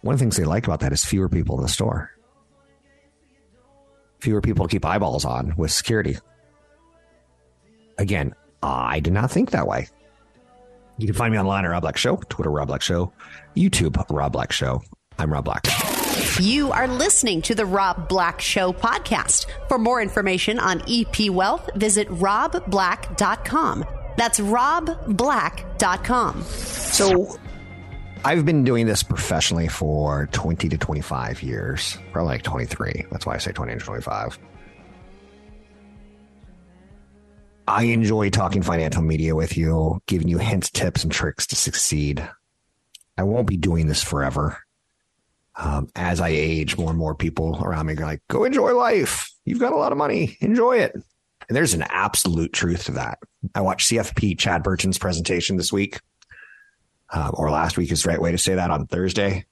One 0.00 0.14
of 0.14 0.18
the 0.18 0.24
things 0.24 0.36
they 0.36 0.44
like 0.44 0.66
about 0.66 0.80
that 0.80 0.92
is 0.92 1.04
fewer 1.04 1.28
people 1.28 1.56
in 1.58 1.62
the 1.62 1.68
store. 1.68 2.10
Fewer 4.20 4.40
people 4.40 4.66
to 4.66 4.70
keep 4.70 4.84
eyeballs 4.84 5.24
on 5.24 5.54
with 5.56 5.70
security. 5.70 6.16
Again, 7.98 8.34
I 8.62 9.00
did 9.00 9.12
not 9.12 9.30
think 9.30 9.50
that 9.50 9.66
way. 9.66 9.88
You 10.98 11.06
can 11.06 11.14
find 11.16 11.32
me 11.32 11.38
online 11.38 11.64
at 11.64 11.68
Rob 11.68 11.82
Black 11.82 11.96
Show, 11.96 12.16
Twitter 12.28 12.50
Rob 12.50 12.68
Black 12.68 12.82
Show, 12.82 13.12
YouTube 13.56 14.02
Rob 14.10 14.32
Black 14.32 14.52
Show. 14.52 14.82
I'm 15.22 15.32
Rob 15.32 15.44
Black. 15.44 15.68
You 16.40 16.72
are 16.72 16.88
listening 16.88 17.42
to 17.42 17.54
the 17.54 17.64
Rob 17.64 18.08
Black 18.08 18.40
Show 18.40 18.72
podcast. 18.72 19.46
For 19.68 19.78
more 19.78 20.02
information 20.02 20.58
on 20.58 20.82
EP 20.90 21.30
Wealth, 21.30 21.70
visit 21.76 22.08
robblack.com. 22.08 23.84
That's 24.16 24.40
robblack.com. 24.40 26.42
So 26.42 27.38
I've 28.24 28.44
been 28.44 28.64
doing 28.64 28.86
this 28.86 29.04
professionally 29.04 29.68
for 29.68 30.28
20 30.32 30.68
to 30.70 30.76
25 30.76 31.44
years, 31.44 31.96
probably 32.10 32.32
like 32.32 32.42
23. 32.42 33.06
That's 33.12 33.24
why 33.24 33.36
I 33.36 33.38
say 33.38 33.52
20 33.52 33.74
to 33.74 33.78
25. 33.78 34.40
I 37.68 37.84
enjoy 37.84 38.30
talking 38.30 38.62
financial 38.62 39.02
media 39.02 39.36
with 39.36 39.56
you, 39.56 40.02
giving 40.08 40.26
you 40.26 40.38
hints, 40.38 40.68
tips, 40.68 41.04
and 41.04 41.12
tricks 41.12 41.46
to 41.46 41.54
succeed. 41.54 42.28
I 43.16 43.22
won't 43.22 43.46
be 43.46 43.56
doing 43.56 43.86
this 43.86 44.02
forever. 44.02 44.58
Um, 45.54 45.88
as 45.94 46.20
I 46.20 46.30
age, 46.30 46.78
more 46.78 46.90
and 46.90 46.98
more 46.98 47.14
people 47.14 47.62
around 47.62 47.86
me 47.86 47.94
are 47.94 48.06
like, 48.06 48.22
go 48.28 48.44
enjoy 48.44 48.74
life. 48.74 49.30
You've 49.44 49.60
got 49.60 49.72
a 49.72 49.76
lot 49.76 49.92
of 49.92 49.98
money. 49.98 50.38
Enjoy 50.40 50.78
it. 50.78 50.94
And 50.94 51.56
there's 51.56 51.74
an 51.74 51.82
absolute 51.82 52.52
truth 52.52 52.84
to 52.84 52.92
that. 52.92 53.18
I 53.54 53.60
watched 53.60 53.90
CFP 53.90 54.38
Chad 54.38 54.62
Burton's 54.62 54.98
presentation 54.98 55.56
this 55.56 55.72
week, 55.72 56.00
um, 57.12 57.32
or 57.34 57.50
last 57.50 57.76
week 57.76 57.92
is 57.92 58.04
the 58.04 58.08
right 58.08 58.20
way 58.20 58.32
to 58.32 58.38
say 58.38 58.54
that 58.54 58.70
on 58.70 58.86
Thursday 58.86 59.44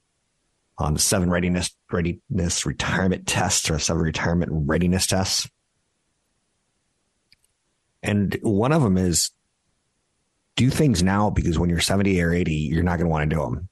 on 0.81 0.93
the 0.93 0.99
seven 0.99 1.29
readiness 1.29 1.69
readiness 1.91 2.65
retirement 2.65 3.27
tests 3.27 3.69
or 3.69 3.79
seven 3.79 4.01
retirement 4.01 4.51
readiness 4.51 5.07
tests. 5.07 5.49
And 8.03 8.37
one 8.41 8.71
of 8.71 8.81
them 8.81 8.97
is 8.97 9.31
do 10.55 10.69
things 10.69 11.03
now 11.03 11.29
because 11.29 11.59
when 11.59 11.69
you're 11.69 11.79
70 11.79 12.19
or 12.21 12.33
80, 12.33 12.53
you're 12.53 12.83
not 12.83 12.97
going 12.97 13.05
to 13.05 13.11
want 13.11 13.29
to 13.29 13.35
do 13.35 13.41
them. 13.41 13.69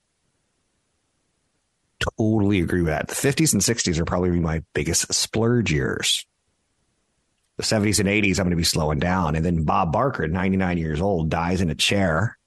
Totally 2.00 2.62
agree 2.62 2.82
with 2.82 2.89
that. 2.89 3.08
The 3.08 3.15
50s 3.15 3.53
and 3.53 3.62
60s 3.62 4.00
are 4.00 4.06
probably 4.06 4.32
my 4.39 4.63
biggest 4.74 5.13
splurge 5.13 5.72
years. 5.72 6.25
The 7.58 7.63
70s 7.63 8.00
and 8.00 8.08
80s, 8.08 8.39
I'm 8.39 8.46
going 8.46 8.51
to 8.51 8.56
be 8.56 8.63
slowing 8.63 9.00
down. 9.00 9.36
And 9.36 9.44
then 9.44 9.65
Bob 9.65 9.91
Barker, 9.91 10.27
99 10.27 10.77
years 10.77 11.01
old, 11.01 11.29
dies 11.29 11.60
in 11.60 11.70
a 11.70 11.75
chair 11.75 12.38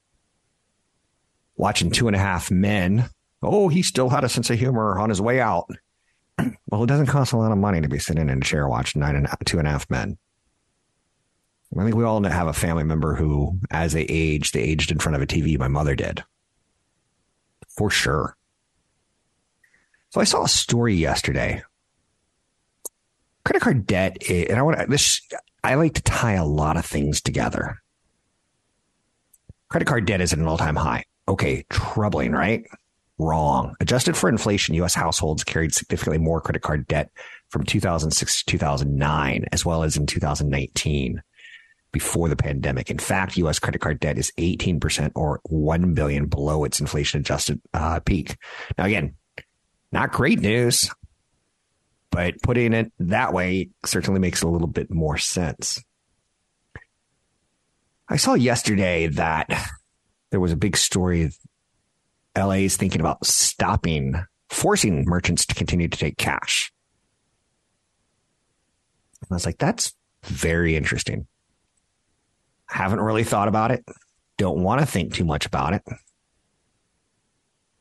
watching 1.55 1.91
Two 1.91 2.07
and 2.07 2.15
a 2.15 2.19
Half 2.19 2.49
Men. 2.49 3.09
Oh, 3.43 3.67
he 3.67 3.83
still 3.83 4.09
had 4.09 4.23
a 4.23 4.29
sense 4.29 4.49
of 4.49 4.57
humor 4.57 4.97
on 4.97 5.09
his 5.09 5.21
way 5.21 5.39
out. 5.39 5.69
well, 6.67 6.83
it 6.83 6.87
doesn't 6.87 7.05
cost 7.05 7.33
a 7.33 7.37
lot 7.37 7.51
of 7.51 7.57
money 7.59 7.81
to 7.81 7.87
be 7.87 7.99
sitting 7.99 8.29
in 8.29 8.37
a 8.37 8.41
chair 8.41 8.67
watching 8.67 9.01
nine 9.01 9.15
and 9.15 9.27
Two 9.45 9.59
and 9.59 9.67
a 9.67 9.71
Half 9.71 9.89
Men. 9.89 10.17
I 11.77 11.83
think 11.83 11.95
we 11.95 12.03
all 12.03 12.21
have 12.23 12.47
a 12.47 12.53
family 12.53 12.83
member 12.83 13.15
who, 13.15 13.59
as 13.71 13.93
they 13.93 14.03
aged, 14.03 14.53
they 14.53 14.61
aged 14.61 14.91
in 14.91 14.99
front 14.99 15.15
of 15.15 15.21
a 15.21 15.27
TV. 15.27 15.57
My 15.57 15.67
mother 15.67 15.95
did. 15.95 16.23
For 17.75 17.89
sure. 17.89 18.35
So 20.13 20.21
I 20.21 20.25
saw 20.25 20.43
a 20.43 20.47
story 20.47 20.93
yesterday. 20.93 21.63
Credit 23.45 23.59
card 23.59 23.87
debt, 23.87 24.17
and 24.29 24.59
I 24.59 24.61
want 24.61 24.87
this. 24.87 25.19
I 25.63 25.73
like 25.73 25.95
to 25.95 26.03
tie 26.03 26.33
a 26.33 26.45
lot 26.45 26.77
of 26.77 26.85
things 26.85 27.19
together. 27.19 27.81
Credit 29.69 29.87
card 29.87 30.05
debt 30.05 30.21
is 30.21 30.31
at 30.31 30.37
an 30.37 30.47
all-time 30.47 30.75
high. 30.75 31.05
Okay, 31.27 31.65
troubling, 31.71 32.31
right? 32.31 32.63
Wrong. 33.17 33.73
Adjusted 33.79 34.15
for 34.15 34.29
inflation, 34.29 34.75
U.S. 34.75 34.93
households 34.93 35.43
carried 35.43 35.73
significantly 35.73 36.19
more 36.19 36.41
credit 36.41 36.61
card 36.61 36.85
debt 36.85 37.09
from 37.49 37.63
2006 37.63 38.43
to 38.43 38.45
2009, 38.45 39.45
as 39.51 39.65
well 39.65 39.81
as 39.81 39.97
in 39.97 40.05
2019 40.05 41.23
before 41.91 42.29
the 42.29 42.35
pandemic. 42.35 42.91
In 42.91 42.99
fact, 42.99 43.35
U.S. 43.37 43.57
credit 43.57 43.81
card 43.81 43.99
debt 43.99 44.19
is 44.19 44.31
18% 44.37 45.11
or 45.15 45.41
1 45.45 45.95
billion 45.95 46.27
below 46.27 46.65
its 46.65 46.79
inflation 46.79 47.21
adjusted 47.21 47.59
uh, 47.73 47.99
peak. 47.99 48.37
Now, 48.77 48.85
again, 48.85 49.15
not 49.93 50.11
great 50.11 50.39
news, 50.39 50.89
but 52.09 52.41
putting 52.41 52.73
it 52.73 52.91
that 52.99 53.31
way 53.31 53.69
certainly 53.85 54.19
makes 54.19 54.41
a 54.41 54.47
little 54.47 54.67
bit 54.67 54.91
more 54.91 55.17
sense. 55.17 55.81
I 58.09 58.17
saw 58.17 58.33
yesterday 58.33 59.07
that 59.07 59.49
there 60.31 60.39
was 60.39 60.51
a 60.51 60.57
big 60.57 60.75
story. 60.75 61.31
LA 62.35 62.65
is 62.65 62.75
thinking 62.75 63.01
about 63.01 63.25
stopping, 63.25 64.15
forcing 64.49 65.05
merchants 65.05 65.45
to 65.45 65.55
continue 65.55 65.87
to 65.87 65.97
take 65.97 66.17
cash. 66.17 66.73
And 69.21 69.27
I 69.31 69.35
was 69.35 69.45
like, 69.45 69.59
that's 69.59 69.93
very 70.25 70.75
interesting. 70.75 71.27
Haven't 72.65 72.99
really 72.99 73.23
thought 73.23 73.47
about 73.47 73.71
it. 73.71 73.85
Don't 74.37 74.63
want 74.63 74.81
to 74.81 74.87
think 74.87 75.13
too 75.13 75.25
much 75.25 75.45
about 75.45 75.73
it. 75.73 75.83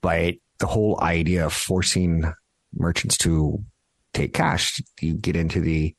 But 0.03 0.35
the 0.63 0.69
whole 0.69 0.97
idea 1.03 1.45
of 1.45 1.53
forcing 1.53 2.33
merchants 2.73 3.19
to 3.19 3.59
take 4.15 4.33
cash, 4.33 4.81
you 5.01 5.15
get 5.15 5.35
into 5.35 5.61
the, 5.61 5.93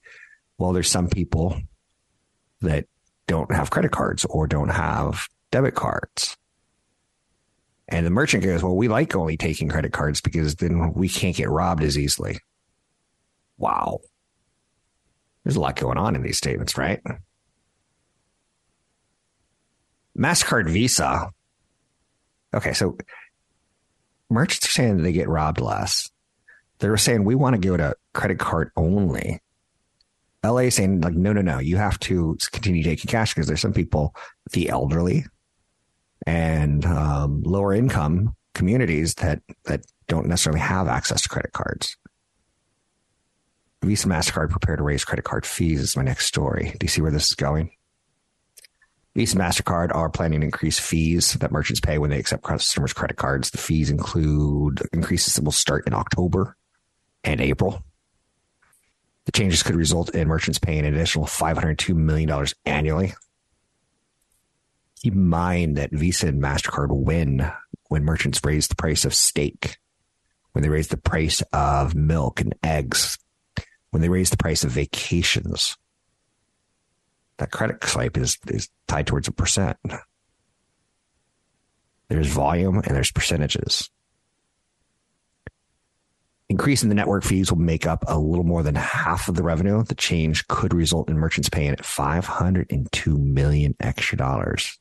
well, 0.58 0.72
there's 0.72 0.90
some 0.90 1.10
people 1.10 1.60
that 2.62 2.86
don't 3.28 3.54
have 3.54 3.72
credit 3.72 3.92
cards 3.92 4.24
or 4.24 4.48
don't 4.48 4.70
have 4.70 5.28
debit 5.52 5.76
cards. 5.76 6.38
And 7.90 8.06
the 8.06 8.10
merchant 8.10 8.46
goes, 8.46 8.64
well, 8.64 8.78
we 8.78 8.88
like 8.88 9.14
only 9.18 9.36
taking 9.36 9.68
credit 9.68 9.92
cards 9.92 10.22
because 10.22 10.56
then 10.56 10.94
we 10.94 11.10
can't 11.10 11.36
get 11.36 11.50
robbed 11.50 11.84
as 11.84 11.98
easily. 11.98 12.40
Wow. 13.58 14.00
There's 15.44 15.58
a 15.58 15.60
lot 15.60 15.76
going 15.76 15.98
on 15.98 16.16
in 16.16 16.24
these 16.24 16.38
statements, 16.38 16.78
right? 16.78 17.02
MasterCard 20.18 20.70
Visa. 20.70 21.32
Okay, 22.54 22.72
so 22.72 22.98
merchants 24.30 24.68
are 24.68 24.72
saying 24.72 24.98
that 24.98 25.04
they 25.04 25.12
get 25.12 25.30
robbed 25.30 25.60
less. 25.60 26.10
They're 26.80 26.98
saying 26.98 27.24
we 27.24 27.36
want 27.36 27.54
to 27.56 27.68
go 27.68 27.78
to 27.78 27.96
credit 28.14 28.40
card 28.40 28.72
only. 28.76 29.40
LA 30.44 30.60
is 30.60 30.76
saying 30.76 31.00
like 31.00 31.14
no 31.14 31.32
no 31.32 31.42
no 31.42 31.60
you 31.60 31.78
have 31.78 31.98
to 32.00 32.38
continue 32.52 32.84
taking 32.84 33.08
cash 33.08 33.34
because 33.34 33.48
there's 33.48 33.62
some 33.62 33.72
people 33.72 34.14
the 34.52 34.68
elderly 34.68 35.26
and 36.28 36.86
um, 36.86 37.42
lower 37.44 37.74
income 37.74 38.36
communities 38.54 39.16
that 39.16 39.42
that 39.66 39.86
don't 40.08 40.28
necessarily 40.28 40.60
have 40.60 40.88
access 40.88 41.22
to 41.22 41.30
credit 41.30 41.54
cards. 41.54 41.96
Visa 43.84 44.08
Mastercard 44.08 44.50
prepare 44.50 44.76
to 44.76 44.84
raise 44.84 45.04
credit 45.04 45.26
card 45.26 45.46
fees 45.46 45.82
is 45.82 45.98
my 45.98 46.04
next 46.04 46.26
story. 46.26 46.76
Do 46.80 46.86
you 46.86 46.88
see 46.90 47.02
where 47.02 47.12
this 47.12 47.28
is 47.28 47.36
going? 47.36 47.72
Visa 49.16 49.38
and 49.38 49.46
MasterCard 49.46 49.94
are 49.94 50.10
planning 50.10 50.42
to 50.42 50.46
increase 50.46 50.80
fees 50.80 51.34
that 51.34 51.52
merchants 51.52 51.80
pay 51.80 52.00
when 52.00 52.10
they 52.10 52.18
accept 52.18 52.44
customers' 52.44 52.94
credit 52.94 53.18
cards. 53.18 53.52
The 53.52 53.60
fees 53.60 53.92
include 53.92 54.82
increases 54.92 55.36
that 55.36 55.44
will 55.44 55.52
start 55.52 55.86
in 55.86 55.94
October 55.94 56.58
and 57.24 57.40
April. 57.40 57.84
The 59.26 59.32
changes 59.32 59.62
could 59.62 59.76
result 59.76 60.16
in 60.16 60.28
merchants 60.28 60.58
paying 60.58 60.86
an 60.86 60.96
additional 60.96 61.26
$502 61.26 61.96
million 61.96 62.48
annually. 62.66 63.14
Keep 65.02 65.14
in 65.14 65.28
mind 65.28 65.78
that 65.78 65.92
Visa 65.92 66.28
and 66.28 66.42
MasterCard 66.42 66.90
win 66.90 67.52
when 67.90 68.04
merchants 68.04 68.42
raise 68.44 68.68
the 68.68 68.76
price 68.76 69.06
of 69.06 69.14
steak, 69.14 69.78
when 70.54 70.64
they 70.64 70.70
raise 70.70 70.88
the 70.88 70.98
price 70.98 71.44
of 71.54 71.94
milk 71.94 72.42
and 72.42 72.56
eggs, 72.64 73.20
when 73.92 74.02
they 74.02 74.10
raise 74.10 74.32
the 74.32 74.38
price 74.38 74.64
of 74.64 74.72
vacations 74.72 75.78
that 77.38 77.52
credit 77.52 77.84
swipe 77.84 78.18
is, 78.18 78.38
is 78.48 78.70
tied 78.88 79.08
towards 79.08 79.28
a 79.28 79.32
percent. 79.32 79.78
There's 82.10 82.28
volume 82.28 82.78
and 82.78 82.96
there's 82.96 83.12
percentages. 83.12 83.90
Increasing 86.50 86.90
the 86.90 86.96
network 86.96 87.24
fees 87.24 87.52
will 87.52 87.60
make 87.60 87.88
up 87.88 88.04
a 88.08 88.20
little 88.20 88.44
more 88.44 88.62
than 88.62 88.76
half 88.76 89.28
of 89.28 89.36
the 89.36 89.42
revenue. 89.42 89.84
The 89.84 89.96
change 89.96 90.48
could 90.48 90.74
result 90.74 91.10
in 91.10 91.18
merchants 91.18 91.50
paying 91.50 91.76
502 91.78 93.18
million 93.18 93.76
extra 93.80 94.18
dollars. 94.18 94.78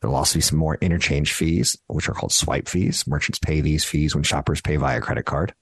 There'll 0.00 0.16
also 0.16 0.38
be 0.38 0.42
some 0.42 0.58
more 0.58 0.78
interchange 0.80 1.34
fees, 1.34 1.76
which 1.88 2.08
are 2.08 2.14
called 2.14 2.32
swipe 2.32 2.68
fees. 2.68 3.06
Merchants 3.06 3.38
pay 3.38 3.60
these 3.60 3.84
fees 3.84 4.14
when 4.14 4.24
shoppers 4.24 4.62
pay 4.62 4.76
via 4.76 5.00
credit 5.00 5.26
card. 5.26 5.52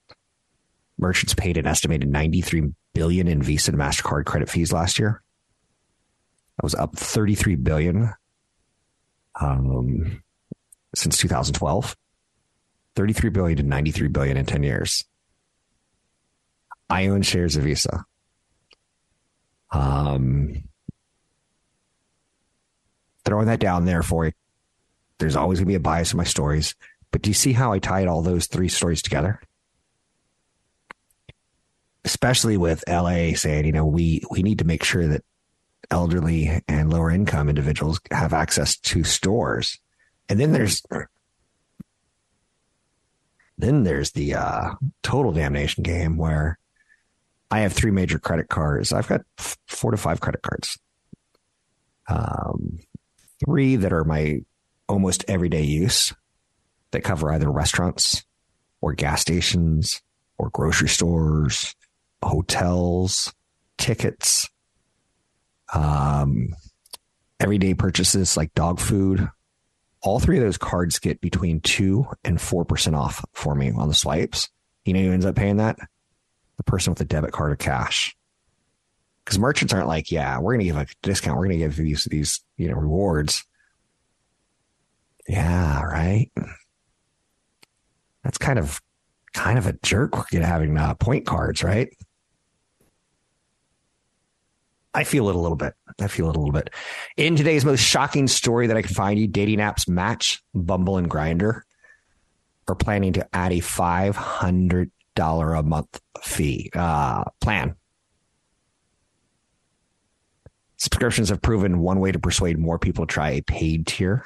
Merchants 0.96 1.34
paid 1.34 1.56
an 1.56 1.66
estimated 1.66 2.08
93 2.08 2.72
billion 2.94 3.26
in 3.26 3.42
Visa 3.42 3.72
and 3.72 3.80
MasterCard 3.80 4.26
credit 4.26 4.48
fees 4.48 4.72
last 4.72 4.98
year. 4.98 5.22
That 6.58 6.64
was 6.64 6.74
up 6.74 6.96
33 6.96 7.54
billion 7.54 8.12
um, 9.40 10.22
since 10.94 11.16
2012. 11.18 11.96
33 12.96 13.30
billion 13.30 13.56
to 13.58 13.62
93 13.62 14.08
billion 14.08 14.36
in 14.36 14.44
10 14.44 14.64
years. 14.64 15.04
I 16.90 17.06
own 17.06 17.22
shares 17.22 17.54
of 17.54 17.62
Visa. 17.62 18.04
Um, 19.70 20.64
throwing 23.24 23.46
that 23.46 23.60
down 23.60 23.84
there 23.84 24.02
for 24.02 24.26
you. 24.26 24.32
There's 25.18 25.36
always 25.36 25.60
going 25.60 25.66
to 25.66 25.70
be 25.70 25.76
a 25.76 25.80
bias 25.80 26.12
in 26.12 26.16
my 26.16 26.24
stories, 26.24 26.74
but 27.12 27.22
do 27.22 27.30
you 27.30 27.34
see 27.34 27.52
how 27.52 27.72
I 27.72 27.78
tied 27.78 28.08
all 28.08 28.22
those 28.22 28.48
three 28.48 28.68
stories 28.68 29.02
together? 29.02 29.40
Especially 32.04 32.56
with 32.56 32.82
LA 32.88 33.34
saying, 33.34 33.64
you 33.64 33.72
know, 33.72 33.86
we 33.86 34.22
we 34.28 34.42
need 34.42 34.58
to 34.58 34.64
make 34.64 34.82
sure 34.82 35.06
that 35.06 35.22
elderly 35.90 36.62
and 36.68 36.92
lower 36.92 37.10
income 37.10 37.48
individuals 37.48 38.00
have 38.10 38.32
access 38.32 38.76
to 38.76 39.04
stores. 39.04 39.78
And 40.28 40.38
then 40.38 40.52
there's 40.52 40.82
then 43.56 43.82
there's 43.82 44.12
the 44.12 44.34
uh, 44.34 44.74
total 45.02 45.32
damnation 45.32 45.82
game 45.82 46.16
where 46.16 46.58
I 47.50 47.60
have 47.60 47.72
three 47.72 47.90
major 47.90 48.18
credit 48.18 48.48
cards. 48.48 48.92
I've 48.92 49.08
got 49.08 49.22
four 49.66 49.90
to 49.90 49.96
five 49.96 50.20
credit 50.20 50.42
cards. 50.42 50.78
Um, 52.08 52.78
three 53.44 53.76
that 53.76 53.92
are 53.92 54.04
my 54.04 54.40
almost 54.88 55.24
everyday 55.28 55.62
use 55.62 56.12
that 56.92 57.04
cover 57.04 57.32
either 57.32 57.50
restaurants 57.50 58.24
or 58.80 58.94
gas 58.94 59.20
stations 59.20 60.00
or 60.38 60.50
grocery 60.50 60.88
stores, 60.88 61.74
hotels, 62.22 63.34
tickets, 63.76 64.48
um, 65.74 66.54
everyday 67.40 67.74
purchases 67.74 68.36
like 68.36 68.54
dog 68.54 68.80
food. 68.80 69.28
All 70.02 70.20
three 70.20 70.38
of 70.38 70.44
those 70.44 70.58
cards 70.58 70.98
get 70.98 71.20
between 71.20 71.60
two 71.60 72.06
and 72.24 72.40
four 72.40 72.64
percent 72.64 72.94
off 72.96 73.24
for 73.32 73.54
me 73.54 73.72
on 73.72 73.88
the 73.88 73.94
swipes. 73.94 74.48
You 74.84 74.94
know 74.94 75.00
who 75.00 75.12
ends 75.12 75.26
up 75.26 75.34
paying 75.34 75.56
that? 75.56 75.76
The 76.56 76.62
person 76.62 76.90
with 76.90 76.98
the 76.98 77.04
debit 77.04 77.32
card 77.32 77.52
or 77.52 77.56
cash. 77.56 78.16
Because 79.24 79.38
merchants 79.38 79.74
aren't 79.74 79.88
like, 79.88 80.10
yeah, 80.10 80.38
we're 80.38 80.54
gonna 80.54 80.64
give 80.64 80.76
a 80.76 80.86
discount. 81.02 81.36
We're 81.36 81.46
gonna 81.46 81.58
give 81.58 81.76
these 81.76 82.04
these 82.04 82.40
you 82.56 82.68
know 82.68 82.76
rewards. 82.76 83.44
Yeah, 85.28 85.82
right. 85.82 86.30
That's 88.24 88.38
kind 88.38 88.58
of 88.58 88.80
kind 89.34 89.58
of 89.58 89.66
a 89.66 89.74
jerk 89.82 90.14
having 90.32 90.76
uh, 90.78 90.94
point 90.94 91.26
cards, 91.26 91.62
right? 91.62 91.90
I 94.98 95.04
feel 95.04 95.28
it 95.28 95.36
a 95.36 95.38
little 95.38 95.56
bit. 95.56 95.74
I 96.00 96.08
feel 96.08 96.28
it 96.28 96.34
a 96.34 96.40
little 96.40 96.52
bit. 96.52 96.70
In 97.16 97.36
today's 97.36 97.64
most 97.64 97.78
shocking 97.78 98.26
story 98.26 98.66
that 98.66 98.76
I 98.76 98.82
can 98.82 98.92
find 98.92 99.16
you, 99.16 99.28
dating 99.28 99.60
apps 99.60 99.88
Match, 99.88 100.42
Bumble, 100.52 100.96
and 100.96 101.08
Grindr 101.08 101.60
are 102.66 102.74
planning 102.74 103.12
to 103.12 103.28
add 103.32 103.52
a 103.52 103.60
five 103.60 104.16
hundred 104.16 104.90
dollar 105.14 105.54
a 105.54 105.62
month 105.62 106.00
fee 106.24 106.70
uh, 106.74 107.22
plan. 107.40 107.76
Subscriptions 110.78 111.28
have 111.28 111.42
proven 111.42 111.78
one 111.78 112.00
way 112.00 112.10
to 112.10 112.18
persuade 112.18 112.58
more 112.58 112.80
people 112.80 113.06
to 113.06 113.12
try 113.14 113.30
a 113.30 113.40
paid 113.40 113.86
tier. 113.86 114.24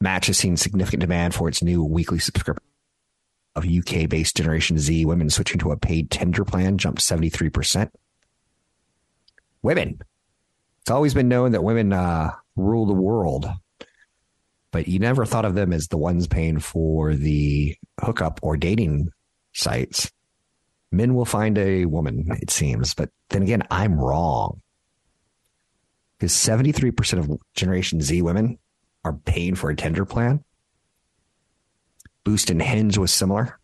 Match 0.00 0.28
has 0.28 0.38
seen 0.38 0.56
significant 0.56 1.00
demand 1.00 1.34
for 1.34 1.48
its 1.48 1.64
new 1.64 1.82
weekly 1.82 2.20
subscription 2.20 2.64
of 3.56 3.66
UK 3.66 4.08
based 4.08 4.36
Generation 4.36 4.78
Z 4.78 5.04
women 5.04 5.30
switching 5.30 5.58
to 5.58 5.72
a 5.72 5.76
paid 5.76 6.12
Tinder 6.12 6.44
plan 6.44 6.78
jumped 6.78 7.00
73%. 7.00 7.90
Women. 9.62 9.98
It's 10.82 10.90
always 10.90 11.14
been 11.14 11.28
known 11.28 11.52
that 11.52 11.62
women 11.62 11.92
uh, 11.92 12.32
rule 12.56 12.86
the 12.86 12.92
world, 12.92 13.46
but 14.72 14.88
you 14.88 14.98
never 14.98 15.24
thought 15.24 15.44
of 15.44 15.54
them 15.54 15.72
as 15.72 15.86
the 15.86 15.96
ones 15.96 16.26
paying 16.26 16.58
for 16.58 17.14
the 17.14 17.76
hookup 18.00 18.40
or 18.42 18.56
dating 18.56 19.10
sites. 19.52 20.10
Men 20.90 21.14
will 21.14 21.24
find 21.24 21.56
a 21.56 21.84
woman, 21.86 22.26
it 22.42 22.50
seems, 22.50 22.94
but 22.94 23.10
then 23.30 23.42
again, 23.42 23.62
I'm 23.70 23.98
wrong. 23.98 24.60
Because 26.18 26.32
73% 26.32 27.18
of 27.18 27.40
Generation 27.54 28.00
Z 28.00 28.22
women 28.22 28.58
are 29.04 29.12
paying 29.12 29.54
for 29.54 29.70
a 29.70 29.76
Tinder 29.76 30.04
plan. 30.04 30.44
Boost 32.24 32.50
and 32.50 32.62
Hinge 32.62 32.98
was 32.98 33.12
similar. 33.12 33.58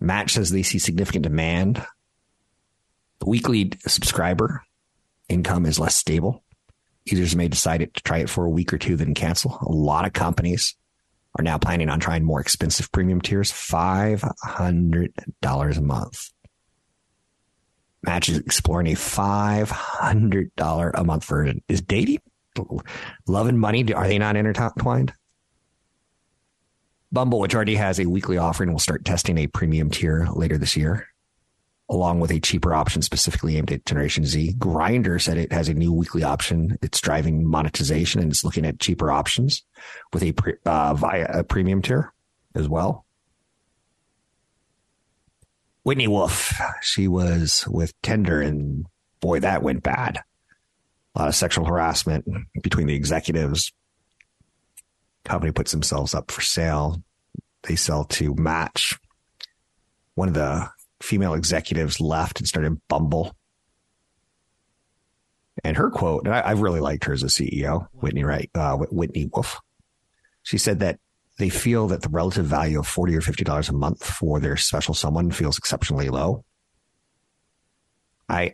Match 0.00 0.32
says 0.32 0.50
they 0.50 0.62
see 0.62 0.78
significant 0.78 1.22
demand. 1.22 1.84
The 3.20 3.26
weekly 3.26 3.72
subscriber 3.86 4.62
income 5.28 5.66
is 5.66 5.78
less 5.78 5.96
stable. 5.96 6.42
Users 7.04 7.36
may 7.36 7.48
decide 7.48 7.78
to 7.78 7.86
try 8.02 8.18
it 8.18 8.30
for 8.30 8.44
a 8.44 8.50
week 8.50 8.72
or 8.72 8.78
two, 8.78 8.96
then 8.96 9.14
cancel. 9.14 9.58
A 9.62 9.70
lot 9.70 10.06
of 10.06 10.12
companies 10.12 10.74
are 11.38 11.42
now 11.42 11.58
planning 11.58 11.88
on 11.88 12.00
trying 12.00 12.24
more 12.24 12.40
expensive 12.40 12.90
premium 12.92 13.20
tiers, 13.20 13.52
$500 13.52 15.76
a 15.76 15.82
month. 15.82 16.30
Match 18.02 18.28
is 18.28 18.38
exploring 18.38 18.88
a 18.88 18.96
$500 18.96 20.90
a 20.94 21.04
month 21.04 21.24
version. 21.24 21.62
Is 21.68 21.80
dating, 21.80 22.18
love, 23.26 23.48
and 23.48 23.60
money, 23.60 23.92
are 23.92 24.06
they 24.06 24.18
not 24.18 24.36
intertwined? 24.36 25.12
Bumble, 27.12 27.40
which 27.40 27.54
already 27.54 27.76
has 27.76 28.00
a 28.00 28.06
weekly 28.06 28.38
offering, 28.38 28.72
will 28.72 28.78
start 28.78 29.04
testing 29.04 29.36
a 29.38 29.46
premium 29.46 29.90
tier 29.90 30.26
later 30.32 30.58
this 30.58 30.76
year, 30.76 31.06
along 31.88 32.20
with 32.20 32.30
a 32.30 32.40
cheaper 32.40 32.74
option 32.74 33.00
specifically 33.02 33.56
aimed 33.56 33.70
at 33.70 33.86
Generation 33.86 34.24
Z. 34.24 34.54
Grindr 34.58 35.20
said 35.20 35.38
it 35.38 35.52
has 35.52 35.68
a 35.68 35.74
new 35.74 35.92
weekly 35.92 36.24
option. 36.24 36.76
It's 36.82 37.00
driving 37.00 37.48
monetization 37.48 38.20
and 38.20 38.30
it's 38.30 38.44
looking 38.44 38.66
at 38.66 38.80
cheaper 38.80 39.10
options 39.10 39.64
with 40.12 40.22
a 40.22 40.32
pre, 40.32 40.54
uh, 40.64 40.94
via 40.94 41.26
a 41.28 41.44
premium 41.44 41.82
tier 41.82 42.12
as 42.54 42.68
well. 42.68 43.04
Whitney 45.84 46.08
Wolfe, 46.08 46.60
she 46.82 47.06
was 47.06 47.64
with 47.68 47.94
Tinder, 48.02 48.40
and 48.40 48.86
boy, 49.20 49.38
that 49.38 49.62
went 49.62 49.84
bad. 49.84 50.18
A 51.14 51.20
lot 51.20 51.28
of 51.28 51.34
sexual 51.36 51.64
harassment 51.64 52.26
between 52.60 52.88
the 52.88 52.96
executives, 52.96 53.72
company 55.26 55.52
puts 55.52 55.72
themselves 55.72 56.14
up 56.14 56.30
for 56.30 56.40
sale. 56.40 57.02
They 57.62 57.76
sell 57.76 58.04
to 58.04 58.34
Match. 58.34 58.98
One 60.14 60.28
of 60.28 60.34
the 60.34 60.68
female 61.00 61.34
executives 61.34 62.00
left 62.00 62.38
and 62.38 62.48
started 62.48 62.80
Bumble. 62.88 63.34
And 65.64 65.76
her 65.76 65.90
quote, 65.90 66.24
and 66.24 66.34
I, 66.34 66.40
I 66.40 66.50
really 66.52 66.80
liked 66.80 67.04
her 67.04 67.12
as 67.12 67.22
a 67.22 67.26
CEO, 67.26 67.88
Whitney 67.92 68.24
Wright, 68.24 68.50
uh, 68.54 68.76
Whitney 68.76 69.28
Wolfe. 69.32 69.58
She 70.42 70.58
said 70.58 70.80
that 70.80 70.98
they 71.38 71.48
feel 71.48 71.88
that 71.88 72.02
the 72.02 72.08
relative 72.08 72.46
value 72.46 72.78
of 72.78 72.86
forty 72.86 73.14
or 73.14 73.20
fifty 73.20 73.44
dollars 73.44 73.68
a 73.68 73.72
month 73.72 74.04
for 74.04 74.38
their 74.40 74.56
special 74.56 74.94
someone 74.94 75.30
feels 75.30 75.58
exceptionally 75.58 76.08
low. 76.08 76.44
I 78.28 78.52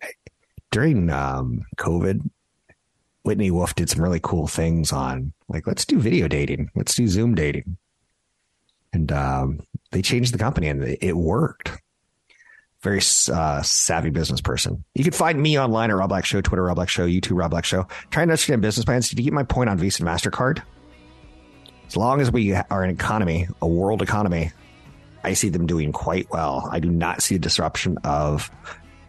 during 0.70 1.10
um, 1.10 1.62
COVID, 1.78 2.28
Whitney 3.24 3.50
Wolfe 3.50 3.74
did 3.74 3.90
some 3.90 4.02
really 4.02 4.20
cool 4.20 4.46
things 4.46 4.92
on 4.92 5.32
like 5.48 5.66
let's 5.66 5.84
do 5.84 5.98
video 5.98 6.28
dating, 6.28 6.70
let's 6.74 6.94
do 6.94 7.06
Zoom 7.06 7.34
dating, 7.34 7.76
and 8.92 9.12
um, 9.12 9.60
they 9.90 10.02
changed 10.02 10.34
the 10.34 10.38
company 10.38 10.68
and 10.68 10.82
it 11.00 11.16
worked. 11.16 11.70
Very 12.82 13.00
uh, 13.32 13.62
savvy 13.62 14.10
business 14.10 14.40
person. 14.40 14.84
You 14.94 15.04
can 15.04 15.12
find 15.12 15.40
me 15.40 15.58
online 15.58 15.90
at 15.90 15.96
Rob 15.96 16.08
Black 16.08 16.24
Show, 16.24 16.40
Twitter 16.40 16.64
Rob 16.64 16.74
Black 16.74 16.88
Show, 16.88 17.06
YouTube 17.06 17.38
Rob 17.38 17.52
Black 17.52 17.64
Show. 17.64 17.86
Trying 18.10 18.26
to 18.26 18.32
understand 18.32 18.60
business 18.60 18.84
plans. 18.84 19.08
Did 19.08 19.18
you 19.18 19.24
get 19.24 19.32
my 19.32 19.44
point 19.44 19.70
on 19.70 19.78
Visa 19.78 20.02
and 20.02 20.08
Mastercard? 20.08 20.62
As 21.86 21.96
long 21.96 22.20
as 22.20 22.32
we 22.32 22.54
are 22.54 22.82
an 22.82 22.90
economy, 22.90 23.46
a 23.60 23.68
world 23.68 24.02
economy, 24.02 24.50
I 25.22 25.34
see 25.34 25.48
them 25.48 25.66
doing 25.66 25.92
quite 25.92 26.28
well. 26.30 26.68
I 26.72 26.80
do 26.80 26.90
not 26.90 27.22
see 27.22 27.36
a 27.36 27.38
disruption 27.38 27.98
of 28.02 28.50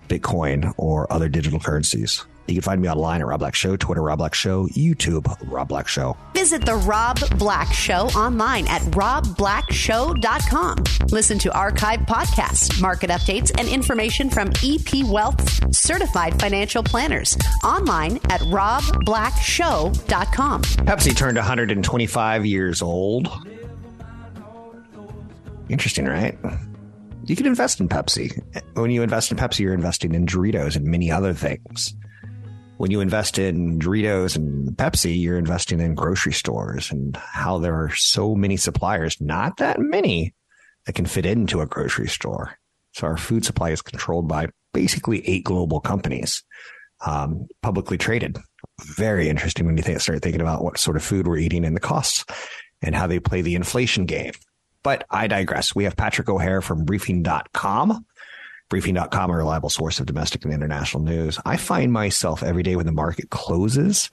Bitcoin 0.08 0.74
or 0.78 1.12
other 1.12 1.30
digital 1.30 1.60
currencies. 1.60 2.26
You 2.48 2.56
can 2.56 2.62
find 2.62 2.82
me 2.82 2.90
online 2.90 3.22
at 3.22 3.28
Rob 3.28 3.40
Black 3.40 3.56
Show, 3.56 3.78
Twitter 3.78 4.02
Rob 4.02 4.20
Black 4.20 4.34
Show, 4.34 4.68
YouTube 4.68 5.34
Rob 5.50 5.70
Black 5.70 5.88
Show. 5.88 6.18
Visit 6.34 6.66
the 6.66 6.76
Rob 6.76 7.18
Black 7.38 7.72
Show 7.74 8.08
online 8.18 8.68
at 8.68 8.82
robblackshow.com. 8.82 10.84
Listen 11.10 11.40
to 11.40 11.50
archived 11.50 12.06
podcasts, 12.06 12.82
market 12.82 13.10
updates, 13.10 13.58
and 13.58 13.70
information 13.70 14.30
from 14.30 14.50
EP 14.64 15.06
Wealth 15.06 15.74
certified 15.74 16.38
financial 16.40 16.84
planners 16.84 17.36
online 17.64 18.18
at 18.30 18.42
robblackshow.com. 18.42 20.62
Pepsi 20.62 21.16
turned 21.16 21.38
125 21.38 22.46
years 22.46 22.82
old. 22.82 23.30
Interesting, 25.70 26.06
right? 26.06 26.38
You 27.26 27.38
can 27.38 27.46
invest 27.46 27.80
in 27.80 27.88
Pepsi. 27.88 28.44
When 28.74 28.92
you 28.92 29.02
invest 29.02 29.32
in 29.32 29.38
Pepsi, 29.38 29.60
you're 29.60 29.74
investing 29.74 30.14
in 30.14 30.26
Doritos 30.26 30.76
and 30.76 30.84
many 30.86 31.10
other 31.10 31.34
things 31.34 31.96
when 32.78 32.92
you 32.92 33.02
invest 33.02 33.38
in 33.38 33.80
Doritos 33.80 34.36
and 34.36 34.70
Pepsi, 34.78 35.20
you're 35.20 35.38
investing 35.38 35.80
in 35.80 35.96
grocery 35.96 36.34
stores 36.34 36.92
and 36.92 37.16
how 37.16 37.58
there 37.60 37.76
are 37.76 37.92
so 37.96 38.36
many 38.36 38.58
suppliers, 38.58 39.20
not 39.22 39.58
that 39.58 39.80
many 39.80 40.34
that 40.86 40.94
can 40.94 41.06
fit 41.06 41.26
into 41.26 41.62
a 41.62 41.66
grocery 41.66 42.08
store. 42.08 42.58
So 42.94 43.08
our 43.08 43.18
food 43.18 43.46
supply 43.46 43.72
is 43.72 43.82
controlled 43.82 44.28
by 44.28 44.48
basically 44.74 45.28
eight 45.28 45.44
global 45.44 45.80
companies, 45.80 46.44
um, 47.06 47.48
publicly 47.62 47.98
traded. 47.98 48.38
Very 48.82 49.30
interesting 49.30 49.66
when 49.66 49.78
you 49.78 49.84
think, 49.84 50.00
start 50.00 50.22
thinking 50.22 50.42
about 50.42 50.64
what 50.64 50.78
sort 50.78 50.98
of 50.98 51.04
food 51.04 51.28
we're 51.28 51.38
eating 51.38 51.66
and 51.66 51.76
the 51.76 51.82
costs 51.82 52.26
and 52.82 52.96
how 52.96 53.08
they 53.08 53.20
play 53.20 53.42
the 53.42 53.56
inflation 53.56 54.06
game. 54.06 54.34
But 54.84 55.06
I 55.10 55.28
digress. 55.28 55.74
We 55.74 55.86
have 55.86 55.96
Patrick 55.96 56.28
O'Hare 56.28 56.62
from 56.62 56.84
briefing.com 56.84 58.06
briefing.com, 58.74 59.30
a 59.30 59.38
reliable 59.38 59.70
source 59.70 60.00
of 60.00 60.08
domestic 60.08 60.44
and 60.44 60.52
international 60.52 61.04
news. 61.04 61.38
I 61.46 61.58
find 61.58 61.94
myself 61.94 62.42
every 62.42 62.64
day 62.64 62.76
when 62.76 62.88
the 62.88 62.92
market 62.92 63.30
closes 63.30 64.10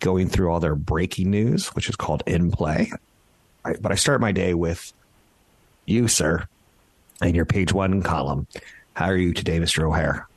going 0.00 0.28
through 0.28 0.52
all 0.52 0.60
their 0.60 0.74
breaking 0.74 1.30
news, 1.30 1.68
which 1.68 1.88
is 1.88 1.96
called 1.96 2.22
in 2.26 2.50
play. 2.50 2.92
I, 3.64 3.76
but 3.80 3.90
I 3.90 3.94
start 3.94 4.20
my 4.20 4.30
day 4.30 4.52
with 4.52 4.92
you, 5.86 6.08
sir, 6.08 6.46
and 7.22 7.34
your 7.34 7.46
page 7.46 7.72
one 7.72 8.02
column. 8.02 8.46
How 8.92 9.06
are 9.06 9.16
you 9.16 9.32
today, 9.32 9.58
Mr. 9.58 9.88
O'Hare? 9.88 10.28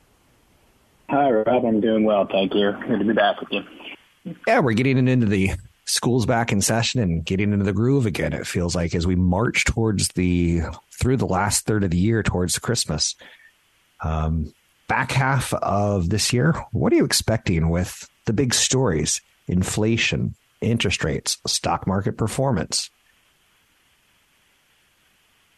Hi, 1.09 1.29
Rob. 1.29 1.65
I'm 1.65 1.81
doing 1.81 2.05
well. 2.05 2.25
Thank 2.31 2.53
you. 2.53 2.71
Good 2.87 2.99
to 2.99 3.03
be 3.03 3.11
back 3.11 3.41
with 3.41 3.51
you. 3.51 4.35
Yeah, 4.47 4.59
we're 4.61 4.71
getting 4.71 5.05
into 5.05 5.25
the 5.25 5.51
school's 5.83 6.25
back 6.25 6.53
in 6.53 6.61
session 6.61 7.01
and 7.01 7.25
getting 7.25 7.51
into 7.51 7.65
the 7.65 7.73
groove 7.73 8.05
again. 8.05 8.31
It 8.31 8.47
feels 8.47 8.73
like 8.73 8.95
as 8.95 9.05
we 9.05 9.17
march 9.17 9.65
towards 9.65 10.07
the 10.15 10.61
through 10.93 11.17
the 11.17 11.27
last 11.27 11.65
third 11.65 11.83
of 11.83 11.91
the 11.91 11.97
year 11.97 12.23
towards 12.23 12.57
Christmas. 12.57 13.15
Um, 14.01 14.53
back 14.87 15.11
half 15.11 15.53
of 15.53 16.09
this 16.09 16.33
year, 16.33 16.53
what 16.71 16.93
are 16.93 16.95
you 16.95 17.05
expecting 17.05 17.69
with 17.69 18.07
the 18.25 18.33
big 18.33 18.53
stories? 18.53 19.21
Inflation, 19.47 20.35
interest 20.61 21.03
rates, 21.03 21.37
stock 21.45 21.87
market 21.87 22.17
performance. 22.17 22.89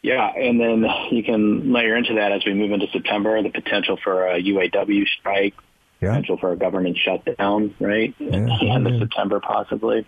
Yeah, 0.02 0.28
and 0.28 0.60
then 0.60 0.86
you 1.10 1.24
can 1.24 1.72
layer 1.72 1.96
into 1.96 2.14
that 2.14 2.32
as 2.32 2.44
we 2.44 2.54
move 2.54 2.70
into 2.70 2.86
September 2.92 3.42
the 3.42 3.50
potential 3.50 3.98
for 4.02 4.28
a 4.28 4.40
UAW 4.40 5.04
strike, 5.18 5.54
yeah. 6.00 6.10
potential 6.10 6.38
for 6.38 6.52
a 6.52 6.56
government 6.56 6.96
shutdown, 6.96 7.74
right? 7.80 8.14
Yeah, 8.18 8.26
at 8.36 8.60
the 8.60 8.70
end 8.70 8.86
yeah. 8.86 8.94
of 8.94 9.00
September, 9.00 9.40
possibly. 9.40 10.06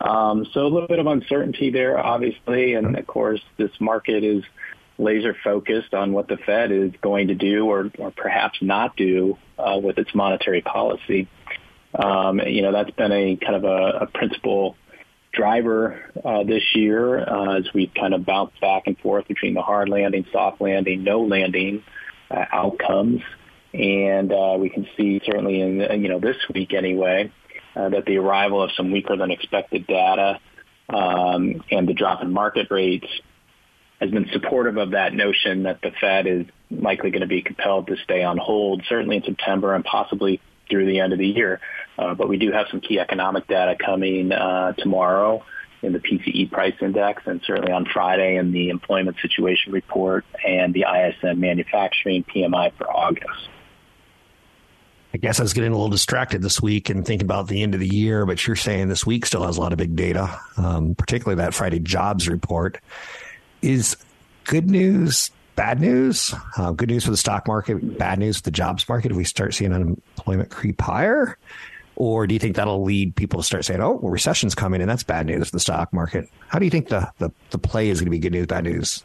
Um, 0.00 0.46
so 0.52 0.60
a 0.60 0.68
little 0.68 0.88
bit 0.88 0.98
of 0.98 1.06
uncertainty 1.06 1.70
there, 1.70 1.98
obviously, 1.98 2.74
and 2.74 2.96
of 2.96 3.06
course, 3.06 3.40
this 3.56 3.70
market 3.80 4.24
is 4.24 4.44
laser 4.98 5.34
focused 5.44 5.94
on 5.94 6.12
what 6.12 6.28
the 6.28 6.36
Fed 6.36 6.72
is 6.72 6.92
going 7.00 7.28
to 7.28 7.34
do 7.34 7.66
or, 7.66 7.90
or 7.98 8.10
perhaps 8.10 8.58
not 8.60 8.96
do 8.96 9.38
uh, 9.58 9.78
with 9.82 9.98
its 9.98 10.14
monetary 10.14 10.60
policy. 10.60 11.28
Um, 11.94 12.40
you 12.40 12.62
know, 12.62 12.72
that's 12.72 12.90
been 12.90 13.12
a 13.12 13.36
kind 13.36 13.56
of 13.56 13.64
a, 13.64 14.00
a 14.02 14.06
principal 14.06 14.76
driver 15.32 16.10
uh, 16.24 16.42
this 16.44 16.62
year 16.74 17.20
uh, 17.20 17.58
as 17.58 17.72
we 17.72 17.86
kind 17.86 18.14
of 18.14 18.26
bounce 18.26 18.52
back 18.60 18.84
and 18.86 18.98
forth 18.98 19.28
between 19.28 19.54
the 19.54 19.62
hard 19.62 19.88
landing, 19.88 20.26
soft 20.32 20.60
landing, 20.60 21.04
no 21.04 21.22
landing 21.22 21.82
uh, 22.30 22.44
outcomes. 22.52 23.22
and 23.72 24.32
uh, 24.32 24.56
we 24.58 24.68
can 24.68 24.86
see 24.96 25.20
certainly 25.24 25.60
in 25.60 26.02
you 26.02 26.08
know 26.08 26.18
this 26.18 26.36
week 26.54 26.72
anyway 26.72 27.30
uh, 27.76 27.88
that 27.90 28.04
the 28.06 28.16
arrival 28.16 28.62
of 28.62 28.70
some 28.72 28.90
weaker 28.90 29.16
than 29.16 29.30
expected 29.30 29.86
data 29.86 30.40
um, 30.88 31.62
and 31.70 31.86
the 31.86 31.94
drop 31.94 32.22
in 32.22 32.32
market 32.32 32.68
rates 32.70 33.06
has 34.00 34.10
been 34.10 34.28
supportive 34.32 34.76
of 34.76 34.92
that 34.92 35.12
notion 35.12 35.64
that 35.64 35.80
the 35.82 35.90
Fed 36.00 36.26
is 36.26 36.46
likely 36.70 37.10
going 37.10 37.22
to 37.22 37.26
be 37.26 37.42
compelled 37.42 37.88
to 37.88 37.96
stay 38.04 38.22
on 38.22 38.38
hold, 38.38 38.84
certainly 38.88 39.16
in 39.16 39.22
September 39.24 39.74
and 39.74 39.84
possibly 39.84 40.40
through 40.70 40.86
the 40.86 41.00
end 41.00 41.12
of 41.12 41.18
the 41.18 41.26
year. 41.26 41.60
Uh, 41.98 42.14
but 42.14 42.28
we 42.28 42.36
do 42.36 42.52
have 42.52 42.66
some 42.70 42.80
key 42.80 43.00
economic 43.00 43.46
data 43.48 43.76
coming 43.84 44.30
uh, 44.30 44.72
tomorrow 44.74 45.42
in 45.82 45.92
the 45.92 45.98
PCE 45.98 46.50
price 46.50 46.74
index 46.80 47.22
and 47.26 47.40
certainly 47.44 47.72
on 47.72 47.86
Friday 47.86 48.36
in 48.36 48.52
the 48.52 48.68
employment 48.68 49.16
situation 49.22 49.72
report 49.72 50.24
and 50.44 50.74
the 50.74 50.84
ISM 50.84 51.40
manufacturing 51.40 52.24
PMI 52.24 52.72
for 52.76 52.88
August. 52.90 53.48
I 55.14 55.16
guess 55.18 55.40
I 55.40 55.42
was 55.42 55.54
getting 55.54 55.72
a 55.72 55.74
little 55.74 55.88
distracted 55.88 56.42
this 56.42 56.60
week 56.60 56.90
and 56.90 57.04
thinking 57.04 57.24
about 57.24 57.48
the 57.48 57.62
end 57.62 57.74
of 57.74 57.80
the 57.80 57.88
year, 57.88 58.26
but 58.26 58.46
you're 58.46 58.56
saying 58.56 58.88
this 58.88 59.06
week 59.06 59.24
still 59.24 59.44
has 59.46 59.56
a 59.56 59.60
lot 59.60 59.72
of 59.72 59.78
big 59.78 59.96
data, 59.96 60.38
um, 60.56 60.94
particularly 60.94 61.42
that 61.42 61.54
Friday 61.54 61.80
jobs 61.80 62.28
report. 62.28 62.78
Is 63.62 63.96
good 64.44 64.70
news 64.70 65.30
bad 65.58 65.80
news? 65.80 66.32
Uh, 66.56 66.70
good 66.70 66.88
news 66.88 67.04
for 67.04 67.10
the 67.10 67.16
stock 67.16 67.48
market, 67.48 67.98
bad 67.98 68.20
news 68.20 68.36
for 68.36 68.44
the 68.44 68.50
jobs 68.52 68.88
market 68.88 69.10
if 69.10 69.16
we 69.16 69.24
start 69.24 69.52
seeing 69.52 69.72
unemployment 69.72 70.50
creep 70.50 70.80
higher? 70.80 71.36
Or 71.96 72.28
do 72.28 72.34
you 72.34 72.38
think 72.38 72.54
that'll 72.54 72.84
lead 72.84 73.16
people 73.16 73.40
to 73.40 73.44
start 73.44 73.64
saying, 73.64 73.80
oh, 73.80 73.98
well, 74.00 74.12
recession's 74.12 74.54
coming 74.54 74.80
and 74.80 74.88
that's 74.88 75.02
bad 75.02 75.26
news 75.26 75.48
for 75.48 75.56
the 75.56 75.60
stock 75.60 75.92
market? 75.92 76.30
How 76.46 76.60
do 76.60 76.64
you 76.64 76.70
think 76.70 76.88
the, 76.88 77.10
the, 77.18 77.32
the 77.50 77.58
play 77.58 77.90
is 77.90 77.98
going 77.98 78.06
to 78.06 78.10
be 78.12 78.20
good 78.20 78.30
news, 78.30 78.46
bad 78.46 78.64
news 78.64 79.02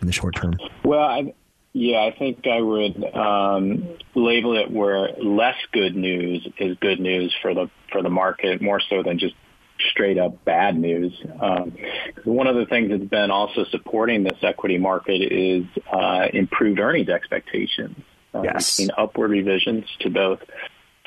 in 0.00 0.06
the 0.06 0.14
short 0.14 0.34
term? 0.34 0.54
Well, 0.82 1.02
I, 1.02 1.34
yeah, 1.74 2.04
I 2.04 2.16
think 2.18 2.46
I 2.46 2.62
would 2.62 3.04
um, 3.14 3.86
label 4.14 4.56
it 4.56 4.70
where 4.70 5.10
less 5.22 5.56
good 5.72 5.94
news 5.94 6.48
is 6.58 6.78
good 6.80 7.00
news 7.00 7.36
for 7.42 7.52
the 7.52 7.68
for 7.92 8.02
the 8.02 8.08
market 8.08 8.62
more 8.62 8.80
so 8.80 9.02
than 9.02 9.18
just 9.18 9.34
straight 9.90 10.18
up 10.18 10.44
bad 10.44 10.78
news. 10.78 11.12
Um, 11.40 11.76
one 12.24 12.46
of 12.46 12.56
the 12.56 12.66
things 12.66 12.90
that's 12.90 13.04
been 13.04 13.30
also 13.30 13.64
supporting 13.64 14.22
this 14.24 14.38
equity 14.42 14.78
market 14.78 15.32
is 15.32 15.64
uh, 15.92 16.28
improved 16.32 16.78
earnings 16.78 17.08
expectations. 17.08 17.96
Uh, 18.34 18.42
yes. 18.42 18.54
We've 18.54 18.62
seen 18.62 18.90
upward 18.96 19.30
revisions 19.30 19.84
to 20.00 20.10
both 20.10 20.40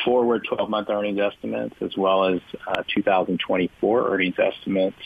forward 0.04 0.48
12-month 0.50 0.90
earnings 0.90 1.20
estimates 1.20 1.76
as 1.82 1.96
well 1.98 2.26
as 2.26 2.42
uh, 2.68 2.84
2024 2.96 4.14
earnings 4.14 4.36
estimates. 4.40 4.98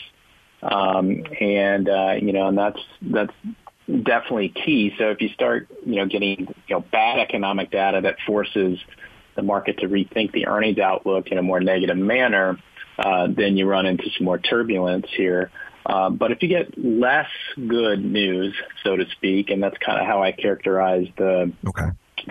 Um, 0.62 1.24
and 1.40 1.88
uh, 1.88 2.14
you 2.20 2.32
know, 2.32 2.48
and 2.48 2.56
that's 2.56 2.80
that's 3.02 3.34
definitely 3.86 4.48
key. 4.48 4.94
So 4.96 5.10
if 5.10 5.20
you 5.20 5.28
start, 5.28 5.68
you 5.84 5.96
know, 5.96 6.06
getting 6.06 6.40
you 6.40 6.74
know 6.76 6.80
bad 6.80 7.18
economic 7.18 7.70
data 7.70 8.00
that 8.02 8.16
forces 8.26 8.78
the 9.34 9.42
market 9.42 9.78
to 9.80 9.88
rethink 9.88 10.32
the 10.32 10.46
earnings 10.46 10.78
outlook 10.78 11.28
in 11.28 11.38
a 11.38 11.42
more 11.42 11.60
negative 11.60 11.98
manner, 11.98 12.58
uh, 12.98 13.28
then 13.28 13.56
you 13.56 13.66
run 13.66 13.86
into 13.86 14.04
some 14.16 14.24
more 14.24 14.38
turbulence 14.38 15.06
here. 15.16 15.50
Uh, 15.86 16.10
but 16.10 16.32
if 16.32 16.42
you 16.42 16.48
get 16.48 16.78
less 16.78 17.28
good 17.56 18.04
news, 18.04 18.54
so 18.82 18.96
to 18.96 19.04
speak, 19.10 19.50
and 19.50 19.62
that's 19.62 19.76
kind 19.78 20.00
of 20.00 20.06
how 20.06 20.22
I 20.22 20.32
characterize 20.32 21.06
the 21.18 21.52
okay. 21.66 21.90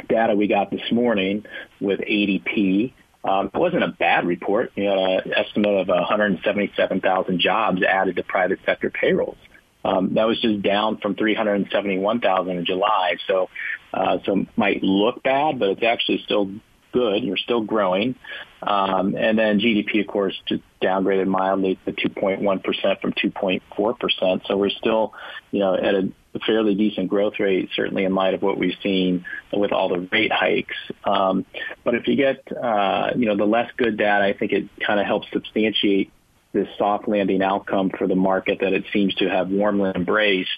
data 0.09 0.35
we 0.35 0.47
got 0.47 0.71
this 0.71 0.91
morning 0.91 1.45
with 1.79 1.99
ADP. 1.99 2.93
Um, 3.23 3.51
it 3.53 3.57
wasn't 3.57 3.83
a 3.83 3.89
bad 3.89 4.25
report. 4.25 4.71
You 4.75 4.85
had 4.85 4.97
an 4.97 5.33
estimate 5.33 5.81
of 5.81 5.87
177,000 5.87 7.39
jobs 7.39 7.83
added 7.83 8.15
to 8.15 8.23
private 8.23 8.59
sector 8.65 8.89
payrolls. 8.89 9.37
Um, 9.85 10.13
that 10.15 10.25
was 10.25 10.39
just 10.41 10.61
down 10.61 10.97
from 10.97 11.15
371,000 11.15 12.57
in 12.57 12.65
July. 12.65 13.17
So, 13.27 13.49
uh, 13.93 14.17
so 14.25 14.45
might 14.55 14.81
look 14.81 15.21
bad, 15.23 15.59
but 15.59 15.69
it's 15.69 15.83
actually 15.83 16.21
still 16.23 16.49
good. 16.93 17.23
You're 17.23 17.37
still 17.37 17.61
growing. 17.61 18.15
Um, 18.61 19.15
and 19.15 19.37
then 19.37 19.59
GDP, 19.59 20.01
of 20.01 20.07
course, 20.07 20.39
just 20.45 20.63
downgraded 20.81 21.27
mildly 21.27 21.77
to 21.85 21.91
2.1% 21.91 23.01
from 23.01 23.13
2.4%. 23.13 24.47
So 24.47 24.57
we're 24.57 24.69
still, 24.69 25.13
you 25.51 25.59
know, 25.59 25.75
at 25.75 25.95
a 25.95 26.09
fairly 26.45 26.75
decent 26.75 27.09
growth 27.09 27.39
rate, 27.39 27.69
certainly 27.75 28.05
in 28.05 28.15
light 28.15 28.33
of 28.33 28.41
what 28.41 28.57
we've 28.57 28.77
seen 28.81 29.25
with 29.51 29.71
all 29.71 29.89
the 29.89 30.07
rate 30.11 30.31
hikes. 30.31 30.75
Um, 31.03 31.45
but 31.83 31.95
if 31.95 32.07
you 32.07 32.15
get, 32.15 32.41
uh, 32.51 33.11
you 33.15 33.25
know, 33.25 33.35
the 33.35 33.45
less 33.45 33.69
good 33.75 33.97
data, 33.97 34.23
I 34.23 34.33
think 34.33 34.53
it 34.53 34.69
kind 34.85 34.99
of 34.99 35.05
helps 35.05 35.27
substantiate 35.31 36.11
this 36.53 36.67
soft 36.77 37.07
landing 37.07 37.41
outcome 37.41 37.89
for 37.89 38.07
the 38.07 38.15
market 38.15 38.59
that 38.61 38.73
it 38.73 38.85
seems 38.93 39.13
to 39.15 39.29
have 39.29 39.49
warmly 39.49 39.91
embraced. 39.93 40.49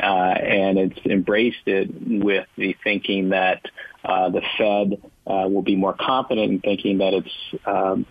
Uh, 0.00 0.04
and 0.04 0.78
it's 0.78 1.06
embraced 1.06 1.66
it 1.66 1.90
with 2.22 2.46
the 2.56 2.76
thinking 2.84 3.30
that 3.30 3.62
uh, 4.04 4.28
the 4.28 4.42
Fed 4.56 5.02
uh, 5.28 5.48
will 5.48 5.62
be 5.62 5.76
more 5.76 5.94
confident 5.94 6.50
in 6.50 6.60
thinking 6.60 6.98
that 6.98 7.14
its 7.14 7.30
um, 7.66 8.06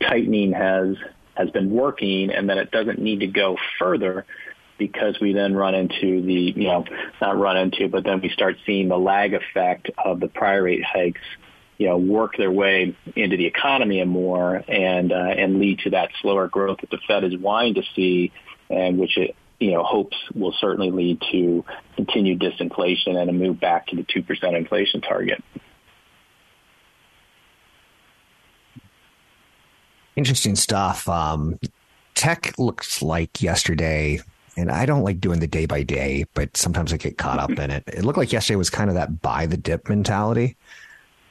tightening 0.00 0.52
has 0.52 0.96
has 1.34 1.50
been 1.50 1.70
working 1.70 2.30
and 2.30 2.50
that 2.50 2.58
it 2.58 2.70
doesn't 2.70 2.98
need 2.98 3.20
to 3.20 3.28
go 3.28 3.56
further 3.78 4.26
because 4.76 5.18
we 5.20 5.32
then 5.32 5.54
run 5.54 5.74
into 5.74 6.20
the 6.22 6.52
you 6.56 6.66
know 6.66 6.84
not 7.20 7.38
run 7.38 7.56
into 7.56 7.88
but 7.88 8.04
then 8.04 8.20
we 8.20 8.28
start 8.28 8.56
seeing 8.66 8.88
the 8.88 8.98
lag 8.98 9.34
effect 9.34 9.88
of 10.04 10.20
the 10.20 10.28
prior 10.28 10.64
rate 10.64 10.84
hikes 10.84 11.20
you 11.78 11.86
know, 11.86 11.96
work 11.96 12.36
their 12.36 12.50
way 12.50 12.94
into 13.14 13.36
the 13.36 13.46
economy 13.46 14.00
and 14.00 14.10
more 14.10 14.62
and, 14.68 15.12
uh, 15.12 15.14
and 15.14 15.60
lead 15.60 15.78
to 15.80 15.90
that 15.90 16.10
slower 16.20 16.48
growth 16.48 16.78
that 16.80 16.90
the 16.90 16.98
Fed 17.06 17.24
is 17.24 17.36
wanting 17.38 17.74
to 17.74 17.82
see 17.94 18.32
and 18.68 18.98
which 18.98 19.16
it, 19.16 19.36
you 19.60 19.70
know, 19.70 19.84
hopes 19.84 20.16
will 20.34 20.52
certainly 20.60 20.90
lead 20.90 21.22
to 21.32 21.64
continued 21.94 22.40
disinflation 22.40 23.16
and 23.16 23.30
a 23.30 23.32
move 23.32 23.60
back 23.60 23.86
to 23.86 23.96
the 23.96 24.02
2% 24.02 24.56
inflation 24.56 25.00
target. 25.00 25.42
Interesting 30.18 30.56
stuff. 30.56 31.08
Um, 31.08 31.60
tech 32.16 32.58
looks 32.58 33.02
like 33.02 33.40
yesterday, 33.40 34.18
and 34.56 34.68
I 34.68 34.84
don't 34.84 35.04
like 35.04 35.20
doing 35.20 35.38
the 35.38 35.46
day 35.46 35.64
by 35.64 35.84
day, 35.84 36.26
but 36.34 36.56
sometimes 36.56 36.92
I 36.92 36.96
get 36.96 37.18
caught 37.18 37.38
up 37.38 37.56
in 37.56 37.70
it. 37.70 37.84
It 37.86 38.04
looked 38.04 38.18
like 38.18 38.32
yesterday 38.32 38.56
was 38.56 38.68
kind 38.68 38.90
of 38.90 38.96
that 38.96 39.22
buy 39.22 39.46
the 39.46 39.56
dip 39.56 39.88
mentality 39.88 40.56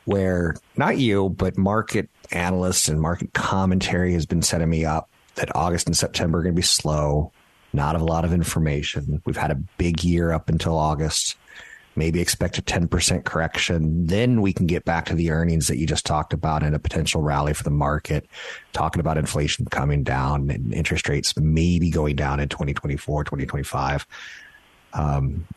where 0.06 0.56
not 0.78 0.98
you, 0.98 1.28
but 1.28 1.58
market 1.58 2.08
analysts 2.32 2.88
and 2.88 3.02
market 3.02 3.34
commentary 3.34 4.14
has 4.14 4.26
been 4.26 4.42
setting 4.42 4.70
me 4.70 4.86
up 4.86 5.10
that 5.36 5.54
August 5.54 5.88
and 5.88 5.98
September 5.98 6.40
are 6.40 6.44
going 6.44 6.56
to 6.56 6.60
be 6.60 6.62
slow, 6.62 7.34
not 7.74 7.98
a 7.98 8.04
lot 8.06 8.24
of 8.24 8.32
information. 8.32 9.22
We've 9.26 9.36
had 9.36 9.52
a 9.52 9.56
big 9.78 10.06
year 10.06 10.32
up 10.32 10.48
until 10.48 10.78
August. 10.78 11.36
Maybe 11.98 12.22
expect 12.22 12.60
a 12.60 12.62
10% 12.62 13.26
correction. 13.26 14.06
Then 14.06 14.42
we 14.42 14.54
can 14.54 14.68
get 14.68 14.86
back 14.86 15.06
to 15.08 15.16
the 15.16 15.32
earnings 15.32 15.68
that 15.68 15.78
you 15.78 15.88
just 15.88 16.06
talked 16.06 16.32
about 16.32 16.62
and 16.62 16.76
a 16.76 16.80
potential 16.80 17.22
rally 17.22 17.54
for 17.54 17.64
the 17.64 17.72
market, 17.72 18.30
talking 18.72 19.00
about 19.00 19.18
inflation 19.18 19.66
coming 19.66 20.04
down 20.04 20.52
and 20.52 20.74
interest 20.74 21.10
rates 21.10 21.36
maybe 21.36 21.90
going 21.90 22.16
down 22.16 22.40
in 22.40 22.50
2024, 22.50 23.24
2025. 23.24 24.06
Um, 24.94 25.48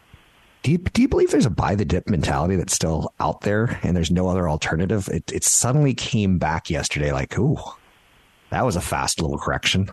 do 0.63 0.73
you, 0.73 0.79
do 0.79 1.03
you 1.03 1.09
believe 1.09 1.31
there's 1.31 1.47
a 1.47 1.51
buy 1.51 1.75
the 1.75 1.85
dip 1.85 2.09
mentality 2.09 2.57
that's 2.57 2.75
still 2.75 3.13
out 3.21 3.43
there 3.43 3.79
and 3.83 3.97
there's 3.97 4.11
no 4.11 4.29
other 4.29 4.49
alternative? 4.49 5.09
It, 5.09 5.31
it 5.33 5.45
suddenly 5.45 5.95
came 5.95 6.39
back 6.39 6.71
yesterday 6.71 7.13
like, 7.13 7.39
ooh, 7.39 7.59
that 8.51 8.65
was 8.65 8.77
a 8.77 8.81
fast 8.81 9.21
little 9.21 9.39
correction. 9.39 9.91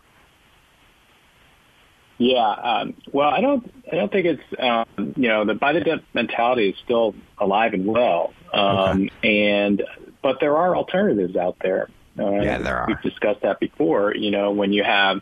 Yeah, 2.20 2.50
um, 2.50 2.96
well, 3.12 3.30
I 3.30 3.42
don't, 3.42 3.72
I 3.92 3.96
don't 3.96 4.12
think 4.12 4.26
it's, 4.26 4.60
um, 4.60 5.14
you 5.16 5.28
know, 5.28 5.46
the 5.46 5.54
buy 5.54 5.74
the 5.74 5.82
dip 5.82 6.04
mentality 6.14 6.70
is 6.70 6.76
still 6.84 7.14
alive 7.38 7.74
and 7.74 7.86
well, 7.86 8.34
um, 8.54 9.10
okay. 9.22 9.60
and 9.60 9.84
but 10.24 10.40
there 10.40 10.58
are 10.58 10.76
alternatives 10.76 11.36
out 11.36 11.58
there. 11.62 11.90
Uh, 12.18 12.32
yeah, 12.42 12.58
there 12.58 12.78
are. 12.78 12.88
We've 12.88 13.02
discussed 13.04 13.42
that 13.42 13.60
before. 13.60 14.16
You 14.16 14.32
know, 14.32 14.52
when 14.52 14.74
you 14.74 14.84
have 14.84 15.22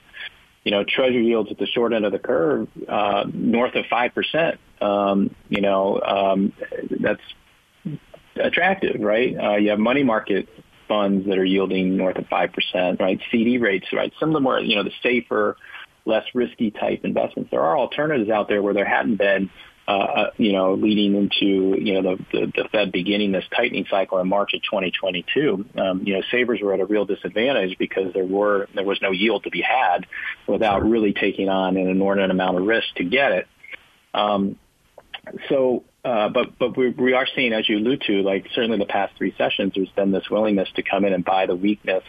you 0.65 0.71
know, 0.71 0.83
treasury 0.83 1.27
yields 1.27 1.51
at 1.51 1.59
the 1.59 1.67
short 1.67 1.93
end 1.93 2.05
of 2.05 2.11
the 2.11 2.19
curve 2.19 2.67
uh, 2.89 3.23
north 3.31 3.75
of 3.75 3.85
five 3.85 4.13
percent. 4.13 4.59
Um, 4.81 5.33
you 5.47 5.61
know, 5.61 6.01
um, 6.01 6.53
that's 6.89 7.21
attractive, 8.35 8.99
right? 8.99 9.37
Uh, 9.37 9.55
you 9.55 9.69
have 9.69 9.79
money 9.79 10.03
market 10.03 10.49
funds 10.87 11.27
that 11.27 11.37
are 11.37 11.45
yielding 11.45 11.95
north 11.95 12.17
of 12.17 12.27
five 12.27 12.51
percent, 12.51 12.99
right? 12.99 13.21
CD 13.31 13.59
rates, 13.59 13.85
right? 13.93 14.11
Some 14.19 14.29
of 14.29 14.33
the 14.33 14.39
more, 14.39 14.59
you 14.59 14.75
know, 14.75 14.83
the 14.83 14.91
safer, 15.03 15.55
less 16.05 16.23
risky 16.33 16.71
type 16.71 17.01
investments. 17.03 17.51
There 17.51 17.61
are 17.61 17.77
alternatives 17.77 18.29
out 18.29 18.47
there 18.47 18.61
where 18.61 18.73
there 18.73 18.85
hadn't 18.85 19.17
been 19.17 19.49
uh, 19.87 19.91
uh, 19.91 20.29
you 20.37 20.51
know, 20.51 20.73
leading 20.73 21.13
into, 21.13 21.79
you 21.79 22.01
know, 22.01 22.15
the, 22.15 22.25
the, 22.31 22.51
the 22.55 22.69
Fed 22.71 22.91
beginning 22.91 23.31
this 23.31 23.43
tightening 23.55 23.85
cycle 23.87 24.17
in 24.17 24.27
March 24.27 24.55
of 24.55 24.63
2022. 24.63 25.63
Um, 25.77 26.01
you 26.03 26.15
know, 26.15 26.23
savers 26.31 26.59
were 26.59 26.73
at 26.73 26.79
a 26.79 26.85
real 26.85 27.05
disadvantage 27.05 27.77
because 27.77 28.11
there 28.13 28.25
were, 28.25 28.67
there 28.73 28.83
was 28.83 28.99
no 29.03 29.11
yield 29.11 29.43
to 29.43 29.51
be 29.51 29.61
had 29.61 30.07
without 30.47 30.83
really 30.83 31.13
taking 31.13 31.49
on 31.49 31.77
an 31.77 31.87
inordinate 31.87 32.31
amount 32.31 32.57
of 32.57 32.65
risk 32.65 32.87
to 32.95 33.03
get 33.03 33.31
it. 33.31 33.47
Um, 34.15 34.57
so, 35.49 35.83
uh, 36.03 36.29
but 36.29 36.57
but 36.57 36.75
we, 36.75 36.89
we 36.89 37.13
are 37.13 37.27
seeing, 37.35 37.53
as 37.53 37.69
you 37.69 37.77
allude 37.77 38.01
to, 38.07 38.23
like 38.23 38.47
certainly 38.55 38.79
the 38.79 38.85
past 38.85 39.13
three 39.17 39.35
sessions, 39.37 39.73
there's 39.75 39.89
been 39.89 40.11
this 40.11 40.27
willingness 40.31 40.69
to 40.77 40.81
come 40.81 41.05
in 41.05 41.13
and 41.13 41.23
buy 41.23 41.45
the 41.45 41.55
weakness 41.55 42.03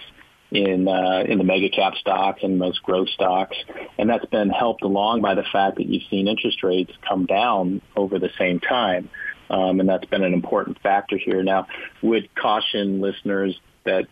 in 0.51 0.87
uh, 0.89 1.25
in 1.27 1.39
the 1.39 1.45
mega 1.45 1.69
cap 1.69 1.95
stocks 1.97 2.41
and 2.43 2.59
most 2.59 2.83
growth 2.83 3.09
stocks, 3.11 3.57
and 3.99 4.09
that's 4.09 4.27
been 4.27 4.51
helped 4.51 4.83
along 4.83 5.21
by 5.21 5.35
the 5.35 5.45
fact 5.53 5.77
that 5.77 5.87
you've 5.87 6.09
seen 6.11 6.29
interest 6.29 6.63
rates 6.63 6.93
come 7.07 7.27
down 7.27 7.83
over 7.97 8.19
the 8.19 8.31
same 8.39 8.61
time. 8.61 9.11
Um, 9.49 9.79
and 9.79 9.89
that's 9.89 10.05
been 10.07 10.25
an 10.25 10.35
important 10.35 10.81
factor 10.83 11.17
here. 11.17 11.43
Now, 11.43 11.69
would 12.03 12.35
caution 12.35 13.01
listeners 13.01 13.57
that 13.85 14.07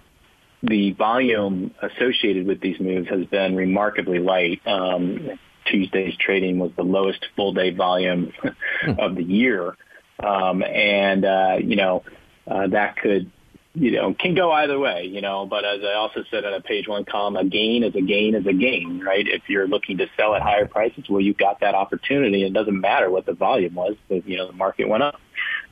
the 0.63 0.93
volume 0.93 1.73
associated 1.83 2.47
with 2.47 2.61
these 2.61 2.81
moves 2.81 3.09
has 3.09 3.27
been 3.27 3.55
remarkably 3.55 4.19
light. 4.19 4.61
Um, 4.67 5.39
Tuesday's 5.67 6.17
trading 6.17 6.59
was 6.59 6.71
the 6.77 6.83
lowest 6.83 7.25
full 7.37 7.53
day 7.53 7.71
volume 7.71 8.33
of 8.99 9.17
the 9.17 9.25
year. 9.25 9.77
Um, 10.23 10.63
and, 10.63 11.25
uh, 11.25 11.57
you 11.61 11.77
know, 11.77 12.05
uh, 12.47 12.69
that 12.69 12.97
could, 12.97 13.31
you 13.75 13.91
know, 13.91 14.15
can 14.15 14.35
go 14.35 14.53
either 14.53 14.79
way, 14.79 15.05
you 15.05 15.21
know, 15.21 15.47
but 15.47 15.65
as 15.65 15.81
I 15.83 15.95
also 15.95 16.23
said 16.31 16.45
in 16.45 16.55
a 16.55 16.61
page 16.61 16.87
one 16.87 17.05
column, 17.05 17.37
a 17.37 17.45
gain 17.45 17.83
is 17.83 17.95
a 17.97 18.01
gain 18.01 18.37
is 18.37 18.47
a 18.47 18.53
gain, 18.53 19.03
right? 19.05 19.27
If 19.27 19.43
you're 19.49 19.67
looking 19.67 19.99
to 19.99 20.07
sell 20.17 20.35
at 20.37 20.43
higher 20.43 20.67
prices, 20.67 21.05
well, 21.09 21.21
you've 21.21 21.37
got 21.37 21.61
that 21.61 21.75
opportunity. 21.75 22.45
It 22.45 22.53
doesn't 22.53 22.81
matter 22.81 23.11
what 23.11 23.27
the 23.27 23.33
volume 23.35 23.75
was, 23.75 23.97
but, 24.09 24.29
you 24.29 24.37
know, 24.37 24.47
the 24.47 24.53
market 24.53 24.89
went 24.89 25.03
up. 25.03 25.21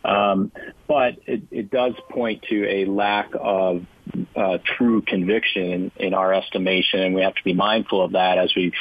Um, 0.05 0.51
but 0.89 1.19
it, 1.27 1.43
it 1.53 1.71
does 1.71 1.95
point 2.11 2.43
to 2.51 2.69
a 2.69 2.87
lack 2.87 3.31
of 3.39 3.87
uh, 4.35 4.59
true 4.77 5.03
conviction 5.03 5.63
in, 5.63 5.93
in 5.97 6.15
our 6.15 6.35
estimation, 6.35 7.01
and 7.01 7.15
we 7.15 7.23
have 7.23 7.37
to 7.37 7.45
be 7.45 7.55
mindful 7.55 8.05
of 8.05 8.13
that 8.13 8.37
as 8.37 8.53
we 8.57 8.73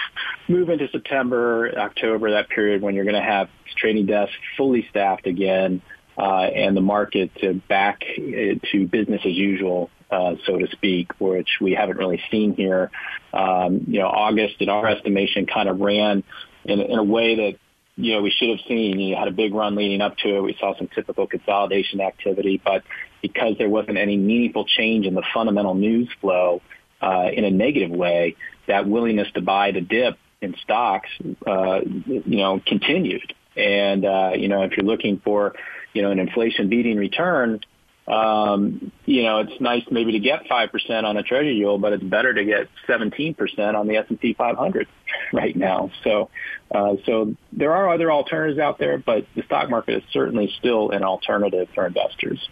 move 0.48 0.70
into 0.70 0.88
September, 0.92 1.72
October, 1.78 2.32
that 2.32 2.50
period 2.50 2.82
when 2.82 2.96
you're 2.96 3.06
going 3.06 3.14
to 3.14 3.22
have 3.22 3.50
trading 3.78 4.08
desks 4.08 4.34
fully 4.58 4.88
staffed 4.90 5.28
again, 5.28 5.84
and 6.17 6.76
the 6.76 6.82
market 6.82 7.32
to 7.41 7.54
back 7.54 8.04
uh, 8.04 8.60
to 8.71 8.88
business 8.88 9.21
as 9.26 9.34
usual, 9.34 9.89
uh, 10.10 10.36
so 10.45 10.58
to 10.58 10.67
speak, 10.71 11.12
which 11.19 11.50
we 11.62 11.74
haven't 11.74 11.97
really 11.97 12.21
seen 12.30 12.54
here. 12.54 12.91
Um, 13.34 13.86
you 13.88 14.00
know, 14.00 14.08
August, 14.08 14.56
in 14.60 14.69
our 14.69 14.88
estimation, 14.88 15.45
kind 15.45 15.69
of 15.69 15.80
ran 15.80 16.24
in, 16.65 16.80
in 16.80 16.97
a 17.00 17.04
way 17.04 17.36
that 17.36 17.60
you 17.97 18.13
know, 18.13 18.21
we 18.21 18.32
should 18.32 18.50
have 18.50 18.60
seen. 18.67 19.00
You 19.00 19.15
had 19.15 19.28
a 19.28 19.32
big 19.32 19.54
run 19.54 19.76
leading 19.76 20.02
up 20.02 20.17
to 20.17 20.38
it. 20.38 20.41
We 20.41 20.56
saw 20.60 20.76
some 20.78 20.88
typical 20.88 21.28
consolidation 21.28 22.02
activity, 22.02 22.62
but 22.63 22.84
because 23.21 23.58
there 23.58 23.69
wasn't 23.69 23.97
any 23.97 24.17
meaningful 24.17 24.65
change 24.65 25.06
in 25.06 25.13
the 25.13 25.24
fundamental 25.34 25.76
news 25.76 26.10
flow 26.19 26.62
uh, 27.02 27.28
in 27.34 27.43
a 27.43 27.52
negative 27.52 27.91
way, 27.91 28.36
that 28.67 28.88
willingness 28.88 29.28
to 29.34 29.41
buy 29.41 29.71
the 29.71 29.82
dip 29.82 30.17
in 30.41 30.56
stocks, 30.63 31.10
uh, 31.45 31.82
you 31.84 32.38
know, 32.38 32.62
continued. 32.65 33.34
And 33.56 34.06
uh, 34.06 34.32
you 34.36 34.47
know, 34.47 34.63
if 34.63 34.71
you're 34.78 34.86
looking 34.86 35.21
for, 35.24 35.54
you 35.94 36.02
know, 36.02 36.12
an 36.12 36.20
inflation 36.20 36.70
beating 36.70 36.98
return, 36.98 37.62
um, 38.08 38.92
you 39.06 39.24
know, 39.24 39.40
it's 39.40 39.62
nice 39.62 39.84
maybe 39.92 40.14
to 40.14 40.20
get 40.20 40.46
5% 40.46 41.04
on 41.04 41.18
a 41.18 41.24
treasury 41.24 41.56
yield, 41.56 41.82
but 41.82 41.94
it's 41.94 42.04
better 42.04 42.34
to 42.34 42.44
get 42.44 42.68
17% 42.88 43.36
on 43.76 43.88
the 43.88 43.98
S&P 43.98 44.34
500 44.34 44.88
right 45.34 45.56
now. 45.56 45.92
So, 46.04 46.30
uh, 46.74 46.96
so 47.06 47.36
there 47.54 47.74
are 47.74 47.94
other 47.94 48.12
alternatives 48.12 48.60
out 48.60 48.80
there, 48.80 48.98
but 48.98 49.28
the 49.36 49.44
stock 49.44 49.70
market 49.70 49.98
is 49.98 50.04
certainly 50.12 50.52
still 50.58 50.90
an 50.90 51.04
alternative 51.04 51.70
for 51.76 51.86
investors. 51.86 52.50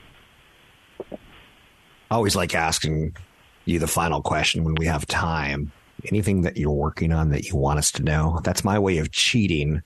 I 1.12 2.16
always 2.16 2.36
like 2.36 2.56
asking 2.56 3.16
you 3.66 3.80
the 3.80 3.88
final 3.88 4.22
question 4.22 4.64
when 4.64 4.76
we 4.76 4.86
have 4.86 5.06
time. 5.08 5.72
Anything 6.06 6.44
that 6.44 6.58
you're 6.58 6.72
working 6.72 7.12
on 7.12 7.30
that 7.30 7.46
you 7.46 7.56
want 7.56 7.80
us 7.80 7.92
to 7.94 8.04
know? 8.04 8.40
That's 8.44 8.64
my 8.64 8.80
way 8.80 9.00
of 9.00 9.12
cheating 9.12 9.82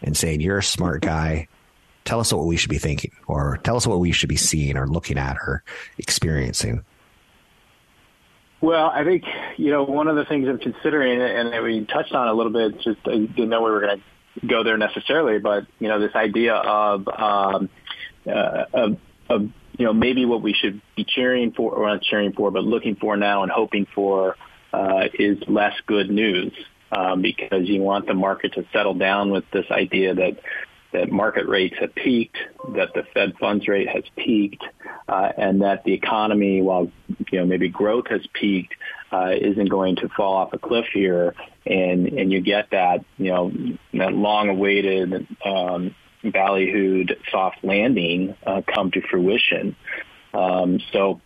and 0.00 0.16
saying 0.16 0.40
you're 0.40 0.58
a 0.58 0.62
smart 0.62 1.02
guy 1.02 1.48
tell 2.08 2.20
us 2.20 2.32
what 2.32 2.46
we 2.46 2.56
should 2.56 2.70
be 2.70 2.78
thinking 2.78 3.12
or 3.26 3.58
tell 3.64 3.76
us 3.76 3.86
what 3.86 4.00
we 4.00 4.12
should 4.12 4.30
be 4.30 4.36
seeing 4.36 4.78
or 4.78 4.86
looking 4.86 5.18
at 5.18 5.36
or 5.36 5.62
experiencing. 5.98 6.82
Well, 8.62 8.86
I 8.86 9.04
think, 9.04 9.24
you 9.56 9.70
know, 9.70 9.84
one 9.84 10.08
of 10.08 10.16
the 10.16 10.24
things 10.24 10.48
I'm 10.48 10.58
considering, 10.58 11.20
and 11.20 11.62
we 11.62 11.84
touched 11.84 12.14
on 12.14 12.26
a 12.26 12.32
little 12.32 12.50
bit, 12.50 12.80
just 12.80 12.98
I 13.06 13.18
didn't 13.18 13.50
know 13.50 13.62
we 13.62 13.70
were 13.70 13.80
going 13.80 14.02
to 14.40 14.46
go 14.46 14.64
there 14.64 14.78
necessarily, 14.78 15.38
but, 15.38 15.66
you 15.78 15.88
know, 15.88 16.00
this 16.00 16.14
idea 16.14 16.54
of, 16.54 17.06
um, 17.08 17.68
uh, 18.26 18.64
of, 18.72 18.96
of, 19.28 19.42
you 19.78 19.84
know, 19.84 19.92
maybe 19.92 20.24
what 20.24 20.42
we 20.42 20.54
should 20.54 20.80
be 20.96 21.04
cheering 21.04 21.52
for, 21.52 21.72
or 21.72 21.86
not 21.88 22.02
cheering 22.02 22.32
for, 22.32 22.50
but 22.50 22.64
looking 22.64 22.96
for 22.96 23.16
now 23.16 23.42
and 23.42 23.52
hoping 23.52 23.86
for 23.94 24.36
uh, 24.72 25.04
is 25.14 25.38
less 25.46 25.74
good 25.86 26.10
news. 26.10 26.52
Um, 26.90 27.20
because 27.20 27.68
you 27.68 27.82
want 27.82 28.06
the 28.06 28.14
market 28.14 28.54
to 28.54 28.64
settle 28.72 28.94
down 28.94 29.28
with 29.30 29.44
this 29.52 29.66
idea 29.70 30.14
that 30.14 30.38
that 30.92 31.10
market 31.10 31.46
rates 31.46 31.76
have 31.80 31.94
peaked, 31.94 32.38
that 32.74 32.94
the 32.94 33.02
Fed 33.14 33.34
funds 33.38 33.68
rate 33.68 33.88
has 33.88 34.04
peaked, 34.16 34.64
uh, 35.08 35.32
and 35.36 35.62
that 35.62 35.84
the 35.84 35.92
economy, 35.92 36.62
while 36.62 36.90
you 37.30 37.38
know 37.38 37.46
maybe 37.46 37.68
growth 37.68 38.06
has 38.08 38.26
peaked, 38.32 38.74
uh, 39.12 39.32
isn't 39.38 39.68
going 39.68 39.96
to 39.96 40.08
fall 40.08 40.34
off 40.34 40.52
a 40.52 40.58
cliff 40.58 40.86
here, 40.92 41.34
and 41.66 42.06
and 42.08 42.32
you 42.32 42.40
get 42.40 42.70
that 42.70 43.04
you 43.18 43.30
know 43.30 43.52
that 43.94 44.12
long-awaited 44.12 45.26
um, 45.44 45.94
ballyhooed 46.24 47.16
soft 47.30 47.62
landing 47.62 48.34
uh, 48.46 48.62
come 48.66 48.90
to 48.90 49.00
fruition. 49.02 49.76
Um, 50.32 50.80
so 50.92 51.20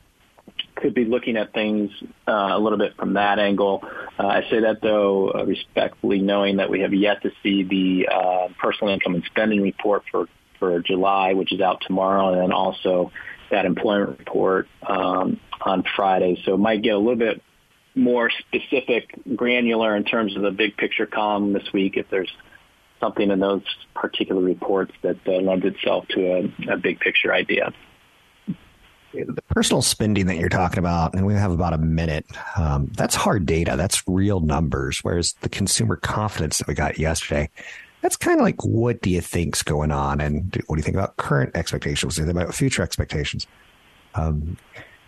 could 0.75 0.95
be 0.95 1.05
looking 1.05 1.37
at 1.37 1.53
things 1.53 1.91
uh, 2.27 2.51
a 2.53 2.59
little 2.59 2.79
bit 2.79 2.97
from 2.97 3.15
that 3.15 3.39
angle. 3.39 3.83
Uh, 4.19 4.27
I 4.27 4.43
say 4.51 4.61
that 4.61 4.81
though 4.83 5.31
uh, 5.31 5.45
respectfully, 5.45 6.21
knowing 6.21 6.57
that 6.57 6.71
we 6.71 6.81
have 6.81 6.93
yet 6.93 7.23
to 7.23 7.31
see 7.43 7.63
the 7.63 8.09
uh, 8.13 8.49
personal 8.61 8.93
income 8.93 9.15
and 9.15 9.25
spending 9.25 9.63
report 9.63 10.03
for 10.11 10.27
for 10.59 10.81
July, 10.81 11.33
which 11.35 11.53
is 11.53 11.61
out 11.61 11.83
tomorrow, 11.87 12.33
and 12.33 12.41
then 12.41 12.53
also 12.53 13.11
that 13.51 13.67
employment 13.67 14.19
report 14.19 14.69
um, 14.87 15.41
on 15.61 15.83
Friday. 15.97 16.41
So 16.45 16.55
it 16.55 16.59
might 16.59 16.83
get 16.83 16.95
a 16.95 16.99
little 16.99 17.17
bit 17.17 17.43
more 17.95 18.31
specific, 18.31 19.11
granular 19.37 19.97
in 19.97 20.05
terms 20.05 20.37
of 20.37 20.43
the 20.43 20.51
big 20.51 20.77
picture 20.77 21.05
column 21.05 21.53
this 21.53 21.73
week 21.75 21.97
if 21.97 22.07
there's 22.11 22.31
something 23.01 23.31
in 23.31 23.41
those 23.41 23.63
particular 23.95 24.41
reports 24.41 24.93
that 25.03 25.17
uh, 25.27 25.33
lends 25.33 25.67
itself 25.67 26.07
to 26.09 26.21
a, 26.21 26.73
a 26.75 26.77
big 26.79 27.01
picture 27.01 27.35
idea 27.35 27.73
the 29.13 29.43
personal 29.51 29.83
spending 29.83 30.27
that 30.27 30.37
you're 30.37 30.49
talking 30.49 30.79
about, 30.79 31.15
and 31.15 31.27
we 31.27 31.35
have 31.35 31.53
about 31.53 31.73
a 31.73 31.79
minute, 31.79 32.27
um, 32.57 32.91
that's 32.97 33.15
hard 33.15 33.47
data. 33.47 33.75
That's 33.77 34.07
real 34.09 34.41
numbers. 34.41 35.01
Whereas 35.03 35.35
the 35.41 35.49
consumer 35.49 35.97
confidence 35.97 36.59
that 36.59 36.67
we 36.67 36.75
got 36.75 36.99
yesterday, 36.99 37.51
that's 38.01 38.17
kind 38.17 38.41
of 38.41 38.45
like, 38.45 38.65
what 38.65 39.03
do 39.03 39.11
you 39.11 39.21
think's 39.21 39.63
going 39.63 39.93
on? 39.93 40.21
And 40.21 40.61
what 40.67 40.77
do 40.77 40.81
you 40.81 40.85
think 40.85 40.97
about 40.97 41.17
current 41.19 41.55
expectations? 41.55 42.05
What 42.05 42.15
do 42.17 42.23
you 42.23 42.27
think 42.27 42.43
about 42.43 42.55
future 42.55 42.83
expectations? 42.83 43.47
Um, 44.15 44.57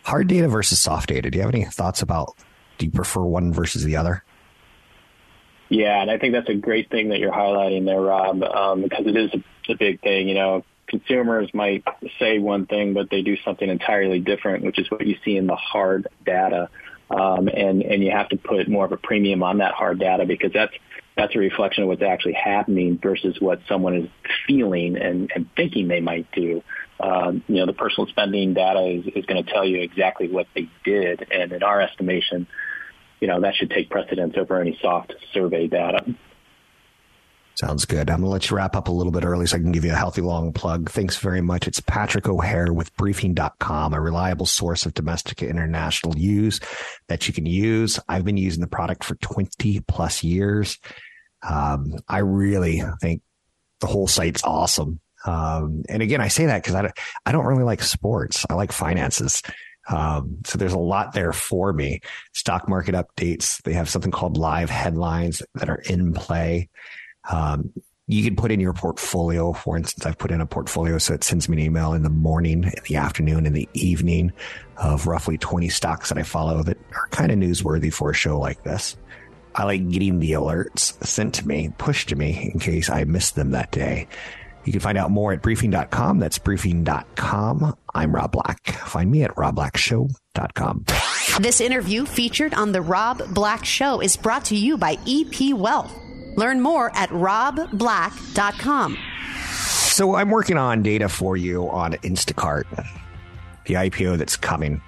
hard 0.05 0.29
data 0.29 0.49
versus 0.49 0.81
soft 0.81 1.09
data. 1.09 1.31
Do 1.31 1.39
you 1.39 1.43
have 1.43 1.55
any 1.55 1.65
thoughts 1.65 2.03
about, 2.03 2.35
do 2.79 2.87
you 2.87 2.93
prefer 2.93 3.23
one 3.23 3.53
versus 3.53 3.85
the 3.85 3.97
other? 3.97 4.23
Yeah, 5.71 6.03
and 6.03 6.11
I 6.11 6.19
think 6.19 6.35
that's 6.35 6.49
a 6.51 6.55
great 6.55 6.91
thing 6.91 7.09
that 7.09 7.19
you're 7.19 7.33
highlighting 7.33 7.87
there, 7.87 8.01
Rob, 8.01 8.43
um, 8.45 8.83
because 8.83 9.07
it 9.07 9.17
is 9.17 9.31
a, 9.33 9.73
a 9.73 9.77
big 9.77 10.01
thing. 10.03 10.29
You 10.29 10.35
know, 10.35 10.65
consumers 10.87 11.49
might 11.55 11.85
say 12.19 12.39
one 12.39 12.67
thing, 12.67 12.95
but 12.95 13.11
they 13.11 13.23
do 13.23 13.37
something 13.45 13.69
entirely 13.69 14.21
different, 14.21 14.65
which 14.65 14.79
is 14.79 14.91
what 14.91 15.07
you 15.07 15.17
see 15.25 15.37
in 15.37 15.47
the 15.47 15.57
hard 15.57 16.09
data. 16.25 16.69
Um, 17.11 17.49
and, 17.49 17.83
and 17.83 18.03
you 18.03 18.11
have 18.11 18.29
to 18.31 18.37
put 18.37 18.69
more 18.69 18.85
of 18.85 18.93
a 18.93 18.97
premium 18.97 19.43
on 19.43 19.59
that 19.59 19.75
hard 19.75 19.99
data 19.99 20.25
because 20.25 20.53
that's, 20.53 20.73
that's 21.17 21.35
a 21.37 21.39
reflection 21.39 21.83
of 21.85 21.89
what's 21.89 22.03
actually 22.03 22.33
happening 22.33 22.99
versus 23.01 23.37
what 23.41 23.61
someone 23.69 23.95
is 23.95 24.09
feeling 24.47 24.97
and, 24.97 25.31
and 25.35 25.49
thinking 25.55 25.89
they 25.89 26.01
might 26.01 26.31
do. 26.33 26.63
Um, 26.99 27.43
you 27.47 27.57
know, 27.57 27.67
the 27.67 27.73
personal 27.73 28.09
spending 28.09 28.55
data 28.55 28.81
is, 28.87 29.07
is 29.15 29.27
going 29.27 29.45
to 29.45 29.51
tell 29.51 29.65
you 29.65 29.81
exactly 29.81 30.29
what 30.29 30.47
they 30.55 30.69
did. 30.85 31.27
And 31.31 31.53
in 31.53 31.63
our 31.63 31.81
estimation, 31.81 32.47
you 33.21 33.29
know, 33.29 33.41
that 33.41 33.55
should 33.55 33.71
take 33.71 33.91
precedence 33.91 34.35
over 34.37 34.61
any 34.61 34.79
soft 34.81 35.15
survey 35.33 35.67
data. 35.67 36.05
Sounds 37.65 37.87
good. 37.87 38.11
I'm 38.11 38.19
going 38.19 38.25
to 38.27 38.31
let 38.31 38.51
you 38.51 38.57
wrap 38.57 38.77
up 38.77 38.89
a 38.89 38.93
little 38.93 39.11
bit 39.11 39.25
early 39.25 39.47
so 39.47 39.57
I 39.57 39.61
can 39.61 39.73
give 39.73 39.87
you 39.87 39.93
a 39.93 39.97
healthy 39.97 40.21
long 40.21 40.53
plug. 40.53 40.91
Thanks 40.91 41.17
very 41.17 41.41
much. 41.41 41.67
It's 41.67 41.81
Patrick 41.81 42.29
O'Hare 42.29 42.71
with 42.75 42.95
briefing.com, 42.97 43.95
a 43.95 44.01
reliable 44.03 44.45
source 44.45 44.85
of 44.85 44.93
domestic 44.93 45.41
and 45.41 45.51
international 45.51 46.15
use 46.15 46.61
that 47.09 47.27
you 47.27 47.33
can 47.33 47.47
use. 47.47 47.99
I've 48.07 48.27
been 48.27 48.37
using 48.37 48.61
the 48.61 48.67
product 48.67 49.03
for 49.03 49.15
20 49.15 49.81
plus 49.89 50.23
years. 50.23 50.79
Um, 51.43 51.95
I 52.07 52.19
really 52.19 52.83
think 53.01 53.23
the 53.81 53.87
whole 53.87 54.09
site's 54.09 54.45
awesome. 54.45 55.01
Um, 55.25 55.85
and 55.89 56.03
again, 56.03 56.21
I 56.21 56.29
say 56.29 56.45
that 56.45 56.63
because 56.63 56.75
I, 56.75 56.83
don't, 56.83 56.99
I 57.25 57.33
don't 57.33 57.47
really 57.47 57.65
like 57.65 57.83
sports. 57.83 58.45
I 58.51 58.55
like 58.55 58.73
finances. 58.73 59.41
Um, 59.89 60.41
so 60.45 60.59
there's 60.59 60.75
a 60.75 60.79
lot 60.79 61.15
there 61.15 61.33
for 61.33 61.73
me. 61.73 62.01
Stock 62.35 62.69
market 62.69 62.95
updates. 62.95 63.63
They 63.63 63.73
have 63.73 63.89
something 63.89 64.13
called 64.13 64.37
live 64.37 64.69
headlines 64.69 65.43
that 65.55 65.71
are 65.71 65.81
in 65.89 66.13
play. 66.13 66.69
Um, 67.31 67.73
you 68.07 68.23
can 68.23 68.37
put 68.37 68.51
in 68.51 68.61
your 68.61 68.75
portfolio. 68.75 69.53
For 69.53 69.77
instance, 69.77 70.05
I've 70.05 70.19
put 70.19 70.31
in 70.31 70.41
a 70.41 70.47
portfolio, 70.47 70.99
so 70.99 71.15
it 71.15 71.25
sends 71.25 71.49
me 71.49 71.57
an 71.57 71.63
email 71.63 71.95
in 71.95 72.03
the 72.03 72.11
morning, 72.11 72.65
in 72.65 72.83
the 72.87 72.97
afternoon, 72.97 73.47
in 73.47 73.55
the 73.55 73.69
evening 73.73 74.33
of 74.77 75.07
roughly 75.07 75.39
20 75.39 75.69
stocks 75.71 76.11
that 76.11 76.19
I 76.19 76.23
follow 76.23 76.63
that 76.63 76.77
are 76.95 77.09
kind 77.09 77.33
of 77.33 77.39
newsworthy 77.39 77.93
for 77.93 78.11
a 78.11 78.15
show 78.15 78.39
like 78.39 78.63
this. 78.63 78.97
I 79.55 79.65
like 79.65 79.89
getting 79.89 80.19
the 80.19 80.33
alerts 80.33 81.03
sent 81.05 81.35
to 81.35 81.49
me, 81.49 81.73
pushed 81.79 82.09
to 82.11 82.17
me 82.17 82.51
in 82.53 82.59
case 82.59 82.91
I 82.91 83.05
missed 83.05 83.37
them 83.37 83.53
that 83.53 83.71
day. 83.71 84.09
You 84.65 84.73
can 84.73 84.81
find 84.81 84.99
out 84.99 85.11
more 85.11 85.33
at 85.33 85.43
briefing.com. 85.43 86.19
That's 86.19 86.39
briefing.com. 86.39 87.77
I'm 87.95 88.15
Rob 88.15 88.33
Black. 88.33 88.67
Find 88.67 89.11
me 89.11 89.23
at 89.23 89.35
robblackshow.com. 89.37 90.85
This 91.41 91.61
interview 91.61 92.05
featured 92.07 92.55
on 92.55 92.73
The 92.73 92.81
Rob 92.81 93.23
Black 93.35 93.65
Show 93.65 94.01
is 94.01 94.17
brought 94.17 94.47
to 94.47 94.57
you 94.57 94.79
by 94.79 94.99
EP 95.07 95.55
Wealth. 95.55 96.04
Learn 96.37 96.61
more 96.61 96.91
at 96.97 97.11
robblack.com. 97.11 98.99
So 99.95 100.17
I'm 100.17 100.31
working 100.31 100.57
on 100.57 100.83
data 100.83 101.09
for 101.09 101.37
you 101.37 101.71
on 101.71 101.93
Instacart, 101.93 102.65
the 103.67 103.75
IPO 103.75 104.19
that's 104.19 104.37
coming. 104.37 104.83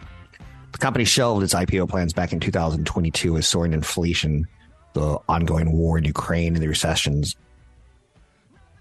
The 0.72 0.78
company 0.78 1.04
shelved 1.04 1.42
its 1.42 1.54
IPO 1.54 1.88
plans 1.88 2.12
back 2.12 2.32
in 2.32 2.40
2022 2.40 3.37
as 3.37 3.46
soaring 3.46 3.72
inflation, 3.72 4.46
the 4.94 5.18
ongoing 5.28 5.72
war 5.72 5.96
in 5.96 6.04
Ukraine, 6.04 6.54
and 6.54 6.62
the 6.62 6.68
recessions 6.68 7.37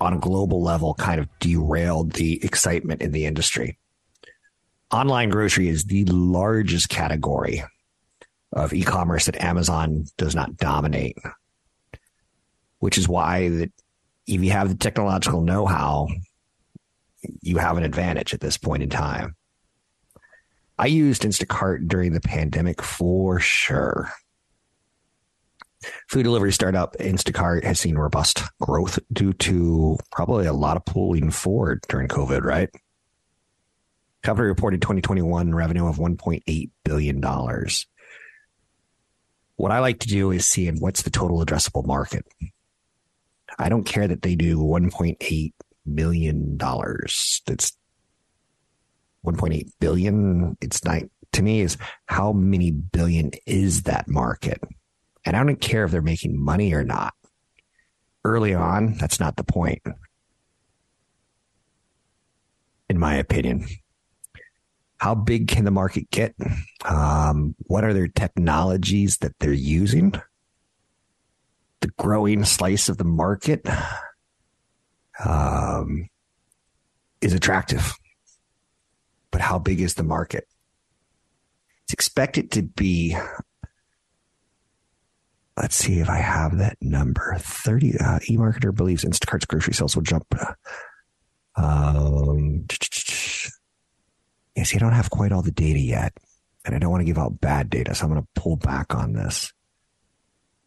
on 0.01 0.13
a 0.13 0.19
global 0.19 0.61
level 0.61 0.93
kind 0.95 1.19
of 1.19 1.29
derailed 1.39 2.13
the 2.13 2.43
excitement 2.43 3.01
in 3.01 3.11
the 3.11 3.25
industry. 3.25 3.77
Online 4.91 5.29
grocery 5.29 5.67
is 5.67 5.85
the 5.85 6.05
largest 6.05 6.89
category 6.89 7.63
of 8.51 8.73
e-commerce 8.73 9.25
that 9.25 9.41
Amazon 9.43 10.05
does 10.17 10.35
not 10.35 10.57
dominate, 10.57 11.17
which 12.85 12.99
is 12.99 13.09
why 13.09 13.49
that 13.49 13.71
if 14.27 14.43
you 14.43 14.51
have 14.51 14.69
the 14.69 14.75
technological 14.75 15.41
know-how, 15.41 16.07
you 17.41 17.57
have 17.57 17.77
an 17.77 17.83
advantage 17.83 18.31
at 18.31 18.41
this 18.41 18.59
point 18.59 18.83
in 18.83 18.89
time. 18.89 19.35
I 20.77 20.85
used 20.85 21.23
Instacart 21.23 21.87
during 21.87 22.13
the 22.13 22.21
pandemic 22.21 22.83
for 22.83 23.39
sure. 23.39 24.11
Food 26.09 26.21
delivery 26.21 26.53
startup 26.53 26.95
Instacart 26.97 27.63
has 27.63 27.79
seen 27.79 27.95
robust 27.95 28.43
growth 28.61 28.99
due 29.11 29.33
to 29.33 29.97
probably 30.11 30.45
a 30.45 30.53
lot 30.53 30.77
of 30.77 30.85
pulling 30.85 31.31
forward 31.31 31.83
during 31.89 32.07
COVID, 32.07 32.43
right? 32.43 32.69
Company 34.21 34.47
reported 34.47 34.83
2021 34.83 35.55
revenue 35.55 35.87
of 35.87 35.95
$1.8 35.95 36.69
billion. 36.83 37.19
What 39.55 39.71
I 39.71 39.79
like 39.79 40.01
to 40.01 40.07
do 40.07 40.29
is 40.29 40.45
see 40.45 40.69
what's 40.69 41.01
the 41.01 41.09
total 41.09 41.43
addressable 41.43 41.87
market. 41.87 42.27
I 43.57 43.69
don't 43.69 43.85
care 43.85 44.07
that 44.07 44.21
they 44.21 44.35
do 44.35 44.57
1.8 44.57 45.53
million 45.85 46.57
dollars. 46.57 47.41
That's 47.45 47.77
1.8 49.25 49.69
billion. 49.79 50.57
It's 50.61 50.83
not 50.83 51.03
to 51.33 51.43
me 51.43 51.61
is 51.61 51.77
how 52.05 52.31
many 52.31 52.71
billion 52.71 53.31
is 53.45 53.83
that 53.83 54.07
market? 54.07 54.61
And 55.25 55.35
I 55.35 55.43
don't 55.43 55.59
care 55.59 55.85
if 55.85 55.91
they're 55.91 56.01
making 56.01 56.41
money 56.41 56.73
or 56.73 56.83
not. 56.83 57.13
Early 58.23 58.53
on, 58.53 58.95
that's 58.97 59.19
not 59.19 59.35
the 59.35 59.43
point. 59.43 59.81
In 62.89 62.99
my 62.99 63.15
opinion. 63.15 63.67
How 64.97 65.13
big 65.13 65.47
can 65.47 65.65
the 65.65 65.71
market 65.71 66.09
get? 66.09 66.35
Um, 66.85 67.55
what 67.67 67.83
are 67.83 67.93
their 67.93 68.07
technologies 68.07 69.17
that 69.17 69.33
they're 69.39 69.51
using? 69.51 70.13
Growing 71.97 72.43
slice 72.43 72.89
of 72.89 72.97
the 72.97 73.03
market 73.03 73.65
um, 75.23 76.09
is 77.21 77.33
attractive. 77.33 77.93
But 79.31 79.41
how 79.41 79.59
big 79.59 79.81
is 79.81 79.95
the 79.95 80.03
market? 80.03 80.47
It's 81.83 81.93
expected 81.93 82.51
to 82.51 82.63
be 82.63 83.17
let's 85.57 85.75
see 85.75 85.99
if 85.99 86.09
I 86.09 86.17
have 86.17 86.57
that 86.57 86.77
number. 86.81 87.35
30 87.39 87.97
uh, 87.97 88.19
eMarketer 88.29 88.75
believes 88.75 89.03
Instacart's 89.05 89.45
grocery 89.45 89.73
sales 89.73 89.95
will 89.95 90.03
jump. 90.03 90.33
Um, 91.55 92.65
yes, 94.55 94.75
I 94.75 94.77
don't 94.77 94.91
have 94.91 95.09
quite 95.09 95.31
all 95.31 95.41
the 95.41 95.51
data 95.51 95.79
yet, 95.79 96.17
and 96.65 96.75
I 96.75 96.79
don't 96.79 96.91
want 96.91 97.01
to 97.01 97.05
give 97.05 97.17
out 97.17 97.39
bad 97.39 97.69
data, 97.69 97.95
so 97.95 98.05
I'm 98.05 98.11
going 98.11 98.21
to 98.21 98.27
pull 98.41 98.57
back 98.57 98.93
on 98.95 99.13
this. 99.13 99.53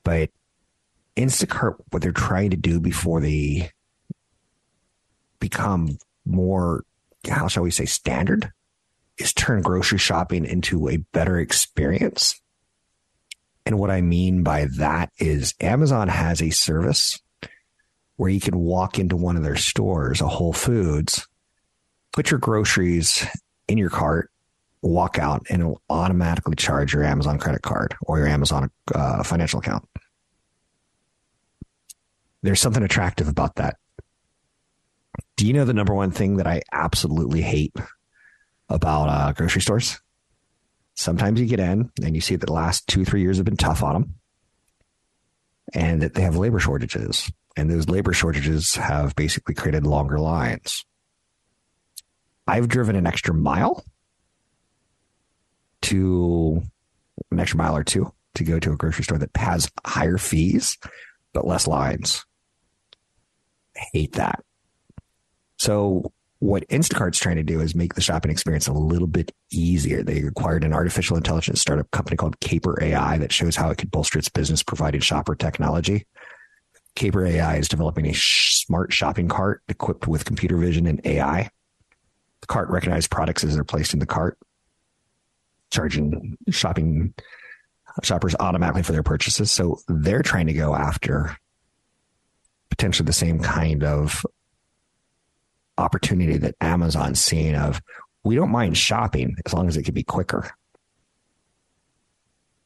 But 0.04 0.30
Instacart, 1.18 1.76
what 1.90 2.02
they're 2.02 2.12
trying 2.12 2.50
to 2.50 2.56
do 2.56 2.80
before 2.80 3.20
they 3.20 3.70
become 5.40 5.98
more, 6.24 6.84
how 7.28 7.48
shall 7.48 7.62
we 7.62 7.70
say, 7.70 7.84
standard, 7.84 8.50
is 9.18 9.32
turn 9.32 9.62
grocery 9.62 9.98
shopping 9.98 10.44
into 10.44 10.88
a 10.88 10.98
better 11.12 11.38
experience 11.38 12.40
and 13.68 13.78
what 13.78 13.90
I 13.90 14.00
mean 14.00 14.42
by 14.42 14.66
that 14.78 15.12
is 15.18 15.52
Amazon 15.60 16.08
has 16.08 16.40
a 16.40 16.48
service 16.48 17.20
where 18.16 18.30
you 18.30 18.40
can 18.40 18.56
walk 18.56 18.98
into 18.98 19.14
one 19.14 19.36
of 19.36 19.42
their 19.42 19.56
stores, 19.56 20.22
a 20.22 20.26
Whole 20.26 20.54
Foods, 20.54 21.28
put 22.14 22.30
your 22.30 22.40
groceries 22.40 23.26
in 23.68 23.76
your 23.76 23.90
cart, 23.90 24.30
walk 24.80 25.18
out, 25.18 25.46
and 25.50 25.60
it'll 25.60 25.82
automatically 25.90 26.56
charge 26.56 26.94
your 26.94 27.04
Amazon 27.04 27.38
credit 27.38 27.60
card 27.60 27.94
or 28.00 28.16
your 28.16 28.26
Amazon 28.26 28.70
uh, 28.94 29.22
financial 29.22 29.60
account. 29.60 29.86
There's 32.42 32.60
something 32.60 32.82
attractive 32.82 33.28
about 33.28 33.56
that. 33.56 33.76
Do 35.36 35.46
you 35.46 35.52
know 35.52 35.64
the 35.64 35.74
number 35.74 35.94
one 35.94 36.10
thing 36.10 36.36
that 36.36 36.46
I 36.46 36.62
absolutely 36.72 37.42
hate 37.42 37.74
about 38.68 39.08
uh, 39.08 39.32
grocery 39.32 39.62
stores? 39.62 40.00
Sometimes 40.94 41.40
you 41.40 41.46
get 41.46 41.60
in 41.60 41.90
and 42.02 42.14
you 42.14 42.20
see 42.20 42.36
that 42.36 42.46
the 42.46 42.52
last 42.52 42.86
two, 42.88 43.04
three 43.04 43.22
years 43.22 43.36
have 43.36 43.46
been 43.46 43.56
tough 43.56 43.82
on 43.82 43.94
them 43.94 44.14
and 45.72 46.02
that 46.02 46.14
they 46.14 46.22
have 46.22 46.36
labor 46.36 46.58
shortages. 46.58 47.30
And 47.56 47.70
those 47.70 47.88
labor 47.88 48.12
shortages 48.12 48.74
have 48.74 49.16
basically 49.16 49.54
created 49.54 49.86
longer 49.86 50.18
lines. 50.18 50.84
I've 52.46 52.68
driven 52.68 52.96
an 52.96 53.06
extra 53.06 53.34
mile 53.34 53.84
to 55.82 56.62
an 57.30 57.40
extra 57.40 57.58
mile 57.58 57.76
or 57.76 57.84
two 57.84 58.12
to 58.34 58.44
go 58.44 58.58
to 58.58 58.72
a 58.72 58.76
grocery 58.76 59.04
store 59.04 59.18
that 59.18 59.36
has 59.36 59.70
higher 59.84 60.18
fees 60.18 60.78
but 61.32 61.46
less 61.46 61.66
lines. 61.66 62.24
I 63.76 63.82
hate 63.92 64.12
that. 64.14 64.44
So 65.58 66.12
what 66.40 66.68
Instacart's 66.68 67.18
trying 67.18 67.36
to 67.36 67.42
do 67.42 67.60
is 67.60 67.74
make 67.74 67.94
the 67.94 68.00
shopping 68.00 68.30
experience 68.30 68.68
a 68.68 68.72
little 68.72 69.08
bit 69.08 69.32
easier. 69.50 70.02
They 70.02 70.18
acquired 70.18 70.62
an 70.62 70.72
artificial 70.72 71.16
intelligence 71.16 71.60
startup 71.60 71.90
company 71.90 72.16
called 72.16 72.38
Caper 72.40 72.82
AI 72.82 73.18
that 73.18 73.32
shows 73.32 73.56
how 73.56 73.70
it 73.70 73.78
could 73.78 73.90
bolster 73.90 74.18
its 74.18 74.28
business 74.28 74.62
providing 74.62 75.00
shopper 75.00 75.34
technology. 75.34 76.06
Caper 76.94 77.26
AI 77.26 77.56
is 77.56 77.68
developing 77.68 78.06
a 78.06 78.12
sh- 78.12 78.64
smart 78.64 78.92
shopping 78.92 79.28
cart 79.28 79.62
equipped 79.68 80.06
with 80.06 80.24
computer 80.24 80.56
vision 80.56 80.86
and 80.86 81.00
AI. 81.04 81.50
The 82.40 82.46
cart 82.46 82.70
recognizes 82.70 83.08
products 83.08 83.42
as 83.42 83.54
they're 83.54 83.64
placed 83.64 83.92
in 83.92 83.98
the 83.98 84.06
cart, 84.06 84.38
charging 85.72 86.38
shopping 86.50 87.14
shoppers 88.04 88.34
automatically 88.38 88.82
for 88.82 88.92
their 88.92 89.02
purchases. 89.02 89.50
So 89.50 89.80
they're 89.88 90.22
trying 90.22 90.46
to 90.46 90.52
go 90.52 90.74
after 90.74 91.36
potentially 92.70 93.06
the 93.06 93.12
same 93.12 93.40
kind 93.40 93.84
of 93.84 94.24
opportunity 95.76 96.36
that 96.38 96.56
Amazon's 96.60 97.20
seeing 97.20 97.54
of 97.54 97.80
we 98.24 98.34
don't 98.34 98.50
mind 98.50 98.76
shopping 98.76 99.36
as 99.46 99.54
long 99.54 99.68
as 99.68 99.76
it 99.76 99.84
can 99.84 99.94
be 99.94 100.02
quicker. 100.02 100.50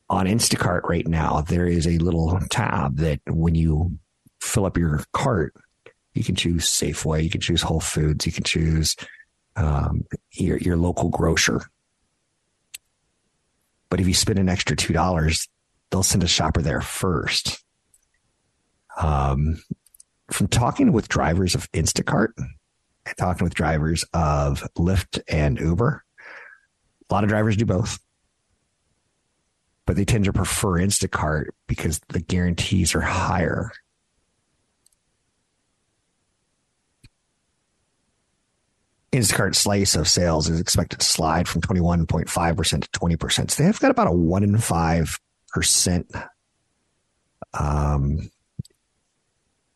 On 0.09 0.27
Instacart 0.27 0.83
right 0.85 1.07
now, 1.07 1.41
there 1.41 1.67
is 1.67 1.87
a 1.87 1.99
little 1.99 2.39
tab 2.51 2.97
that 2.97 3.21
when 3.27 3.55
you 3.55 3.99
fill 4.41 4.67
up 4.67 4.77
your 4.77 5.03
cart, 5.13 5.55
you 6.15 6.23
can 6.23 6.35
choose 6.35 6.67
Safeway, 6.67 7.23
you 7.25 7.31
can 7.31 7.41
choose 7.41 7.63
Whole 7.63 7.81
Foods, 7.81 8.27
you 8.27 8.33
can 8.33 8.45
choose 8.45 8.97
um, 9.57 10.05
your 10.33 10.59
your 10.59 10.77
local 10.77 11.09
grocer. 11.09 11.63
But 13.93 14.01
if 14.01 14.09
you 14.09 14.15
spend 14.15 14.39
an 14.39 14.49
extra 14.49 14.75
two 14.75 14.95
dollars, 14.95 15.51
they'll 15.91 16.03
send 16.03 16.25
a 16.25 16.27
shopper 16.27 16.63
there 16.63 16.81
first. 16.81 17.63
Um, 18.99 19.63
from 20.31 20.49
talking 20.49 20.93
with 20.93 21.09
drivers 21.09 21.55
of 21.55 21.71
Instacart, 21.73 22.29
and 22.39 23.17
talking 23.19 23.45
with 23.45 23.53
drivers 23.53 24.03
of 24.15 24.67
Lyft 24.79 25.21
and 25.29 25.61
Uber. 25.61 26.03
A 27.11 27.13
lot 27.13 27.23
of 27.23 27.29
drivers 27.29 27.55
do 27.55 27.67
both, 27.67 27.99
but 29.85 29.95
they 29.95 30.07
tend 30.07 30.25
to 30.25 30.33
prefer 30.33 30.81
Instacart 30.81 31.49
because 31.67 32.01
the 32.09 32.21
guarantees 32.21 32.95
are 32.95 33.03
higher. 33.03 33.73
Instacart 39.13 39.55
slice 39.55 39.95
of 39.95 40.09
sales 40.09 40.49
is 40.49 40.59
expected 40.59 41.01
to 41.01 41.07
slide 41.07 41.47
from 41.47 41.61
21.5% 41.61 42.81
to 42.81 42.99
20%. 42.99 43.51
So 43.51 43.63
they've 43.63 43.79
got 43.79 43.91
about 43.91 44.07
a 44.09 44.13
one 44.13 44.43
in 44.43 44.57
five 44.59 45.19
percent 45.53 46.11
um, 47.53 48.31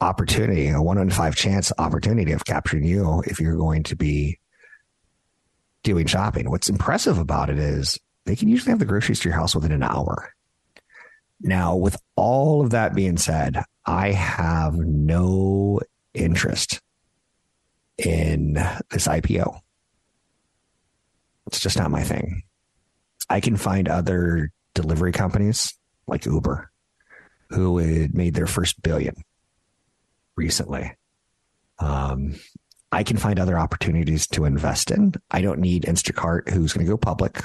opportunity, 0.01 0.68
a 0.68 0.80
one 0.80 0.97
in 0.97 1.11
five 1.11 1.37
chance 1.37 1.70
opportunity 1.78 2.32
of 2.32 2.47
capturing 2.47 2.84
you 2.84 3.22
if 3.26 3.39
you're 3.39 3.57
going 3.57 3.82
to 3.84 3.97
be 3.97 4.39
doing 5.82 6.07
shopping. 6.07 6.51
What's 6.51 6.70
impressive 6.70 7.18
about 7.18 7.51
it 7.51 7.59
is 7.59 7.99
they 8.24 8.37
can 8.37 8.49
usually 8.49 8.70
have 8.70 8.78
the 8.78 8.87
groceries 8.87 9.20
to 9.20 9.28
your 9.28 9.37
house 9.37 9.55
within 9.55 9.72
an 9.72 9.82
hour. 9.82 10.32
Now, 11.41 11.76
with 11.76 11.97
all 12.16 12.62
of 12.62 12.70
that 12.70 12.95
being 12.95 13.18
said, 13.18 13.62
I 13.84 14.12
have 14.12 14.74
no 14.74 15.80
interest 16.14 16.80
in 17.99 18.55
this 18.90 19.07
IPO. 19.07 19.61
It's 21.47 21.61
just 21.61 21.78
not 21.78 21.90
my 21.90 22.03
thing. 22.03 22.42
I 23.28 23.40
can 23.40 23.57
find 23.57 23.88
other 23.88 24.51
delivery 24.74 25.12
companies 25.12 25.74
like 26.07 26.26
Uber 26.26 26.70
who 27.51 27.78
had 27.78 28.14
made 28.14 28.34
their 28.34 28.47
first 28.47 28.82
billion 28.82 29.14
recently. 30.36 30.92
Um, 31.78 32.34
I 32.92 33.03
can 33.03 33.16
find 33.16 33.38
other 33.38 33.59
opportunities 33.59 34.26
to 34.28 34.44
invest 34.44 34.90
in. 34.90 35.14
I 35.30 35.40
don't 35.40 35.61
need 35.61 35.84
Instacart, 35.84 36.51
who's 36.51 36.72
going 36.72 36.86
to 36.86 36.90
go 36.90 36.97
public 36.97 37.44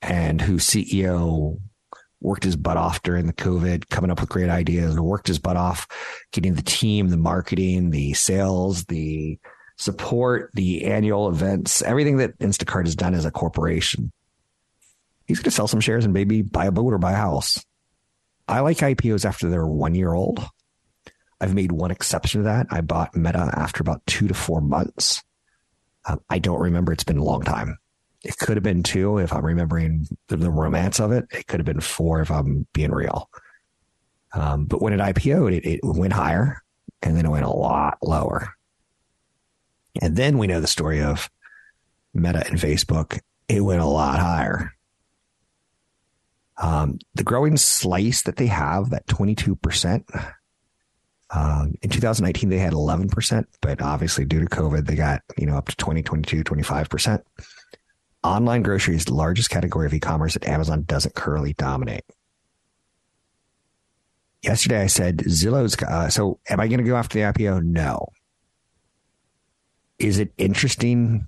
and 0.00 0.40
whose 0.40 0.64
CEO 0.64 1.58
worked 2.20 2.44
his 2.44 2.56
butt 2.56 2.76
off 2.76 3.02
during 3.02 3.26
the 3.26 3.32
COVID, 3.32 3.88
coming 3.88 4.10
up 4.10 4.20
with 4.20 4.28
great 4.28 4.50
ideas, 4.50 4.98
worked 4.98 5.28
his 5.28 5.38
butt 5.38 5.56
off 5.56 5.86
getting 6.32 6.54
the 6.54 6.62
team, 6.62 7.08
the 7.08 7.16
marketing, 7.16 7.90
the 7.90 8.12
sales, 8.14 8.84
the 8.86 9.38
support, 9.76 10.50
the 10.54 10.84
annual 10.84 11.28
events, 11.28 11.82
everything 11.82 12.16
that 12.18 12.38
Instacart 12.38 12.84
has 12.86 12.96
done 12.96 13.14
as 13.14 13.24
a 13.24 13.30
corporation. 13.30 14.12
He's 15.26 15.38
going 15.38 15.44
to 15.44 15.50
sell 15.50 15.68
some 15.68 15.80
shares 15.80 16.04
and 16.04 16.14
maybe 16.14 16.42
buy 16.42 16.66
a 16.66 16.72
boat 16.72 16.92
or 16.92 16.98
buy 16.98 17.12
a 17.12 17.16
house. 17.16 17.64
I 18.48 18.60
like 18.60 18.78
IPOs 18.78 19.24
after 19.24 19.48
they're 19.48 19.66
one 19.66 19.94
year 19.94 20.12
old. 20.12 20.44
I've 21.40 21.54
made 21.54 21.70
one 21.70 21.90
exception 21.90 22.40
to 22.40 22.44
that. 22.46 22.66
I 22.70 22.80
bought 22.80 23.14
Meta 23.14 23.52
after 23.54 23.82
about 23.82 24.04
two 24.06 24.26
to 24.26 24.34
four 24.34 24.60
months. 24.60 25.22
Um, 26.06 26.20
I 26.28 26.38
don't 26.38 26.60
remember. 26.60 26.92
It's 26.92 27.04
been 27.04 27.18
a 27.18 27.24
long 27.24 27.42
time. 27.42 27.78
It 28.28 28.36
could 28.36 28.58
have 28.58 28.62
been 28.62 28.82
two 28.82 29.16
if 29.16 29.32
I'm 29.32 29.42
remembering 29.42 30.06
the, 30.26 30.36
the 30.36 30.50
romance 30.50 31.00
of 31.00 31.12
it. 31.12 31.24
It 31.30 31.46
could 31.46 31.60
have 31.60 31.66
been 31.66 31.80
four 31.80 32.20
if 32.20 32.30
I'm 32.30 32.66
being 32.74 32.90
real. 32.90 33.30
Um, 34.34 34.66
but 34.66 34.82
when 34.82 34.92
it 34.92 35.00
IPO'd, 35.00 35.54
it, 35.54 35.66
it 35.66 35.80
went 35.82 36.12
higher 36.12 36.62
and 37.00 37.16
then 37.16 37.24
it 37.24 37.30
went 37.30 37.46
a 37.46 37.50
lot 37.50 37.96
lower. 38.02 38.52
And 40.02 40.14
then 40.14 40.36
we 40.36 40.46
know 40.46 40.60
the 40.60 40.66
story 40.66 41.00
of 41.00 41.30
Meta 42.12 42.46
and 42.46 42.58
Facebook. 42.58 43.18
It 43.48 43.62
went 43.62 43.80
a 43.80 43.86
lot 43.86 44.18
higher. 44.18 44.74
Um, 46.58 46.98
the 47.14 47.24
growing 47.24 47.56
slice 47.56 48.20
that 48.24 48.36
they 48.36 48.48
have, 48.48 48.90
that 48.90 49.06
22%, 49.06 50.34
um, 51.30 51.74
in 51.80 51.88
2019, 51.88 52.50
they 52.50 52.58
had 52.58 52.74
11%, 52.74 53.46
but 53.62 53.80
obviously 53.80 54.26
due 54.26 54.40
to 54.40 54.46
COVID, 54.46 54.86
they 54.86 54.96
got, 54.96 55.22
you 55.38 55.46
know, 55.46 55.56
up 55.56 55.68
to 55.68 55.76
20, 55.76 56.02
22, 56.02 56.44
25%. 56.44 57.22
Online 58.24 58.62
grocery 58.62 58.96
is 58.96 59.04
the 59.04 59.14
largest 59.14 59.50
category 59.50 59.86
of 59.86 59.94
e-commerce 59.94 60.34
that 60.34 60.46
Amazon 60.46 60.82
doesn't 60.82 61.14
currently 61.14 61.52
dominate. 61.52 62.04
Yesterday 64.42 64.82
I 64.82 64.86
said 64.86 65.18
Zillow's, 65.18 65.80
uh, 65.82 66.08
so 66.08 66.38
am 66.48 66.60
I 66.60 66.68
going 66.68 66.78
to 66.78 66.84
go 66.84 66.96
after 66.96 67.18
the 67.18 67.24
IPO? 67.24 67.62
No. 67.64 68.08
Is 69.98 70.18
it 70.18 70.32
interesting? 70.38 71.26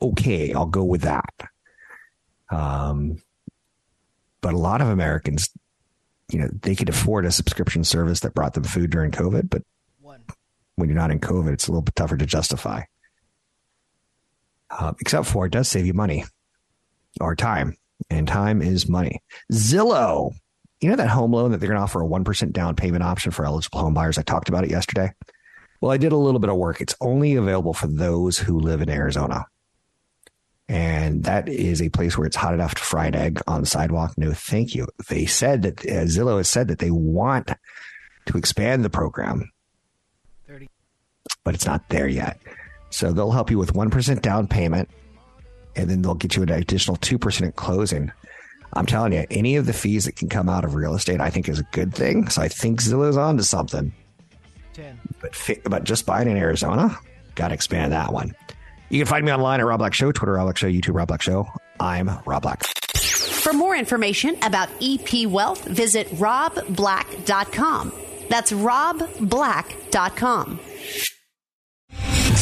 Okay, 0.00 0.52
I'll 0.52 0.66
go 0.66 0.84
with 0.84 1.02
that. 1.02 1.34
Um, 2.50 3.22
but 4.40 4.54
a 4.54 4.58
lot 4.58 4.80
of 4.80 4.88
Americans, 4.88 5.48
you 6.30 6.40
know, 6.40 6.48
they 6.62 6.74
could 6.74 6.88
afford 6.88 7.24
a 7.24 7.30
subscription 7.30 7.84
service 7.84 8.20
that 8.20 8.34
brought 8.34 8.54
them 8.54 8.64
food 8.64 8.90
during 8.90 9.10
COVID, 9.10 9.48
but 9.48 9.62
One. 10.00 10.22
when 10.74 10.88
you're 10.88 10.98
not 10.98 11.10
in 11.12 11.20
COVID, 11.20 11.52
it's 11.52 11.68
a 11.68 11.70
little 11.70 11.82
bit 11.82 11.94
tougher 11.94 12.16
to 12.16 12.26
justify. 12.26 12.82
Uh, 14.76 14.92
except 15.00 15.26
for 15.26 15.44
it 15.44 15.52
does 15.52 15.68
save 15.68 15.86
you 15.86 15.92
money 15.92 16.24
or 17.20 17.36
time, 17.36 17.76
and 18.08 18.26
time 18.26 18.62
is 18.62 18.88
money. 18.88 19.20
Zillow, 19.52 20.32
you 20.80 20.88
know 20.88 20.96
that 20.96 21.10
home 21.10 21.32
loan 21.32 21.50
that 21.50 21.58
they're 21.58 21.68
going 21.68 21.78
to 21.78 21.82
offer 21.82 22.02
a 22.02 22.08
1% 22.08 22.52
down 22.52 22.74
payment 22.74 23.02
option 23.04 23.32
for 23.32 23.44
eligible 23.44 23.80
home 23.80 23.92
buyers? 23.94 24.16
I 24.16 24.22
talked 24.22 24.48
about 24.48 24.64
it 24.64 24.70
yesterday. 24.70 25.12
Well, 25.80 25.92
I 25.92 25.98
did 25.98 26.12
a 26.12 26.16
little 26.16 26.40
bit 26.40 26.48
of 26.48 26.56
work. 26.56 26.80
It's 26.80 26.94
only 27.00 27.34
available 27.34 27.74
for 27.74 27.86
those 27.86 28.38
who 28.38 28.58
live 28.58 28.80
in 28.80 28.88
Arizona. 28.88 29.44
And 30.68 31.24
that 31.24 31.48
is 31.48 31.82
a 31.82 31.90
place 31.90 32.16
where 32.16 32.26
it's 32.26 32.36
hot 32.36 32.54
enough 32.54 32.74
to 32.76 32.82
fry 32.82 33.06
an 33.06 33.14
egg 33.14 33.40
on 33.46 33.60
the 33.60 33.66
sidewalk. 33.66 34.14
No, 34.16 34.32
thank 34.32 34.74
you. 34.74 34.86
They 35.08 35.26
said 35.26 35.62
that 35.62 35.80
uh, 35.80 36.06
Zillow 36.06 36.38
has 36.38 36.48
said 36.48 36.68
that 36.68 36.78
they 36.78 36.90
want 36.90 37.50
to 38.26 38.38
expand 38.38 38.84
the 38.84 38.90
program, 38.90 39.50
30. 40.48 40.70
but 41.44 41.54
it's 41.54 41.66
not 41.66 41.88
there 41.90 42.08
yet. 42.08 42.40
So 42.92 43.12
they'll 43.12 43.30
help 43.30 43.50
you 43.50 43.58
with 43.58 43.72
1% 43.72 44.22
down 44.22 44.46
payment 44.46 44.88
and 45.74 45.88
then 45.88 46.02
they'll 46.02 46.14
get 46.14 46.36
you 46.36 46.42
an 46.42 46.50
additional 46.50 46.98
2% 46.98 47.48
at 47.48 47.56
closing. 47.56 48.12
I'm 48.74 48.86
telling 48.86 49.12
you, 49.12 49.26
any 49.30 49.56
of 49.56 49.66
the 49.66 49.72
fees 49.72 50.04
that 50.06 50.16
can 50.16 50.28
come 50.28 50.48
out 50.48 50.64
of 50.64 50.74
real 50.74 50.94
estate, 50.94 51.20
I 51.20 51.30
think 51.30 51.48
is 51.48 51.58
a 51.58 51.66
good 51.72 51.94
thing. 51.94 52.28
So 52.28 52.42
I 52.42 52.48
think 52.48 52.80
Zillow's 52.80 53.16
on 53.16 53.36
to 53.36 53.44
something. 53.44 53.92
10. 54.74 54.98
But 55.20 55.32
but 55.64 55.84
just 55.84 56.06
buying 56.06 56.28
in 56.28 56.38
Arizona, 56.38 56.98
got 57.34 57.48
to 57.48 57.54
expand 57.54 57.92
that 57.92 58.12
one. 58.12 58.34
You 58.88 58.98
can 58.98 59.06
find 59.06 59.24
me 59.24 59.32
online 59.32 59.60
at 59.60 59.66
Rob 59.66 59.78
Black 59.78 59.94
Show, 59.94 60.10
Twitter 60.12 60.32
Rob 60.32 60.46
Black 60.46 60.56
Show, 60.56 60.68
YouTube 60.68 60.94
Rob 60.94 61.08
Black 61.08 61.22
Show. 61.22 61.48
I'm 61.80 62.10
Rob 62.24 62.42
Black. 62.42 62.62
For 62.94 63.52
more 63.52 63.76
information 63.76 64.36
about 64.42 64.68
EP 64.80 65.26
Wealth, 65.26 65.64
visit 65.64 66.06
robblack.com. 66.08 67.92
That's 68.28 68.52
robblack.com. 68.52 70.60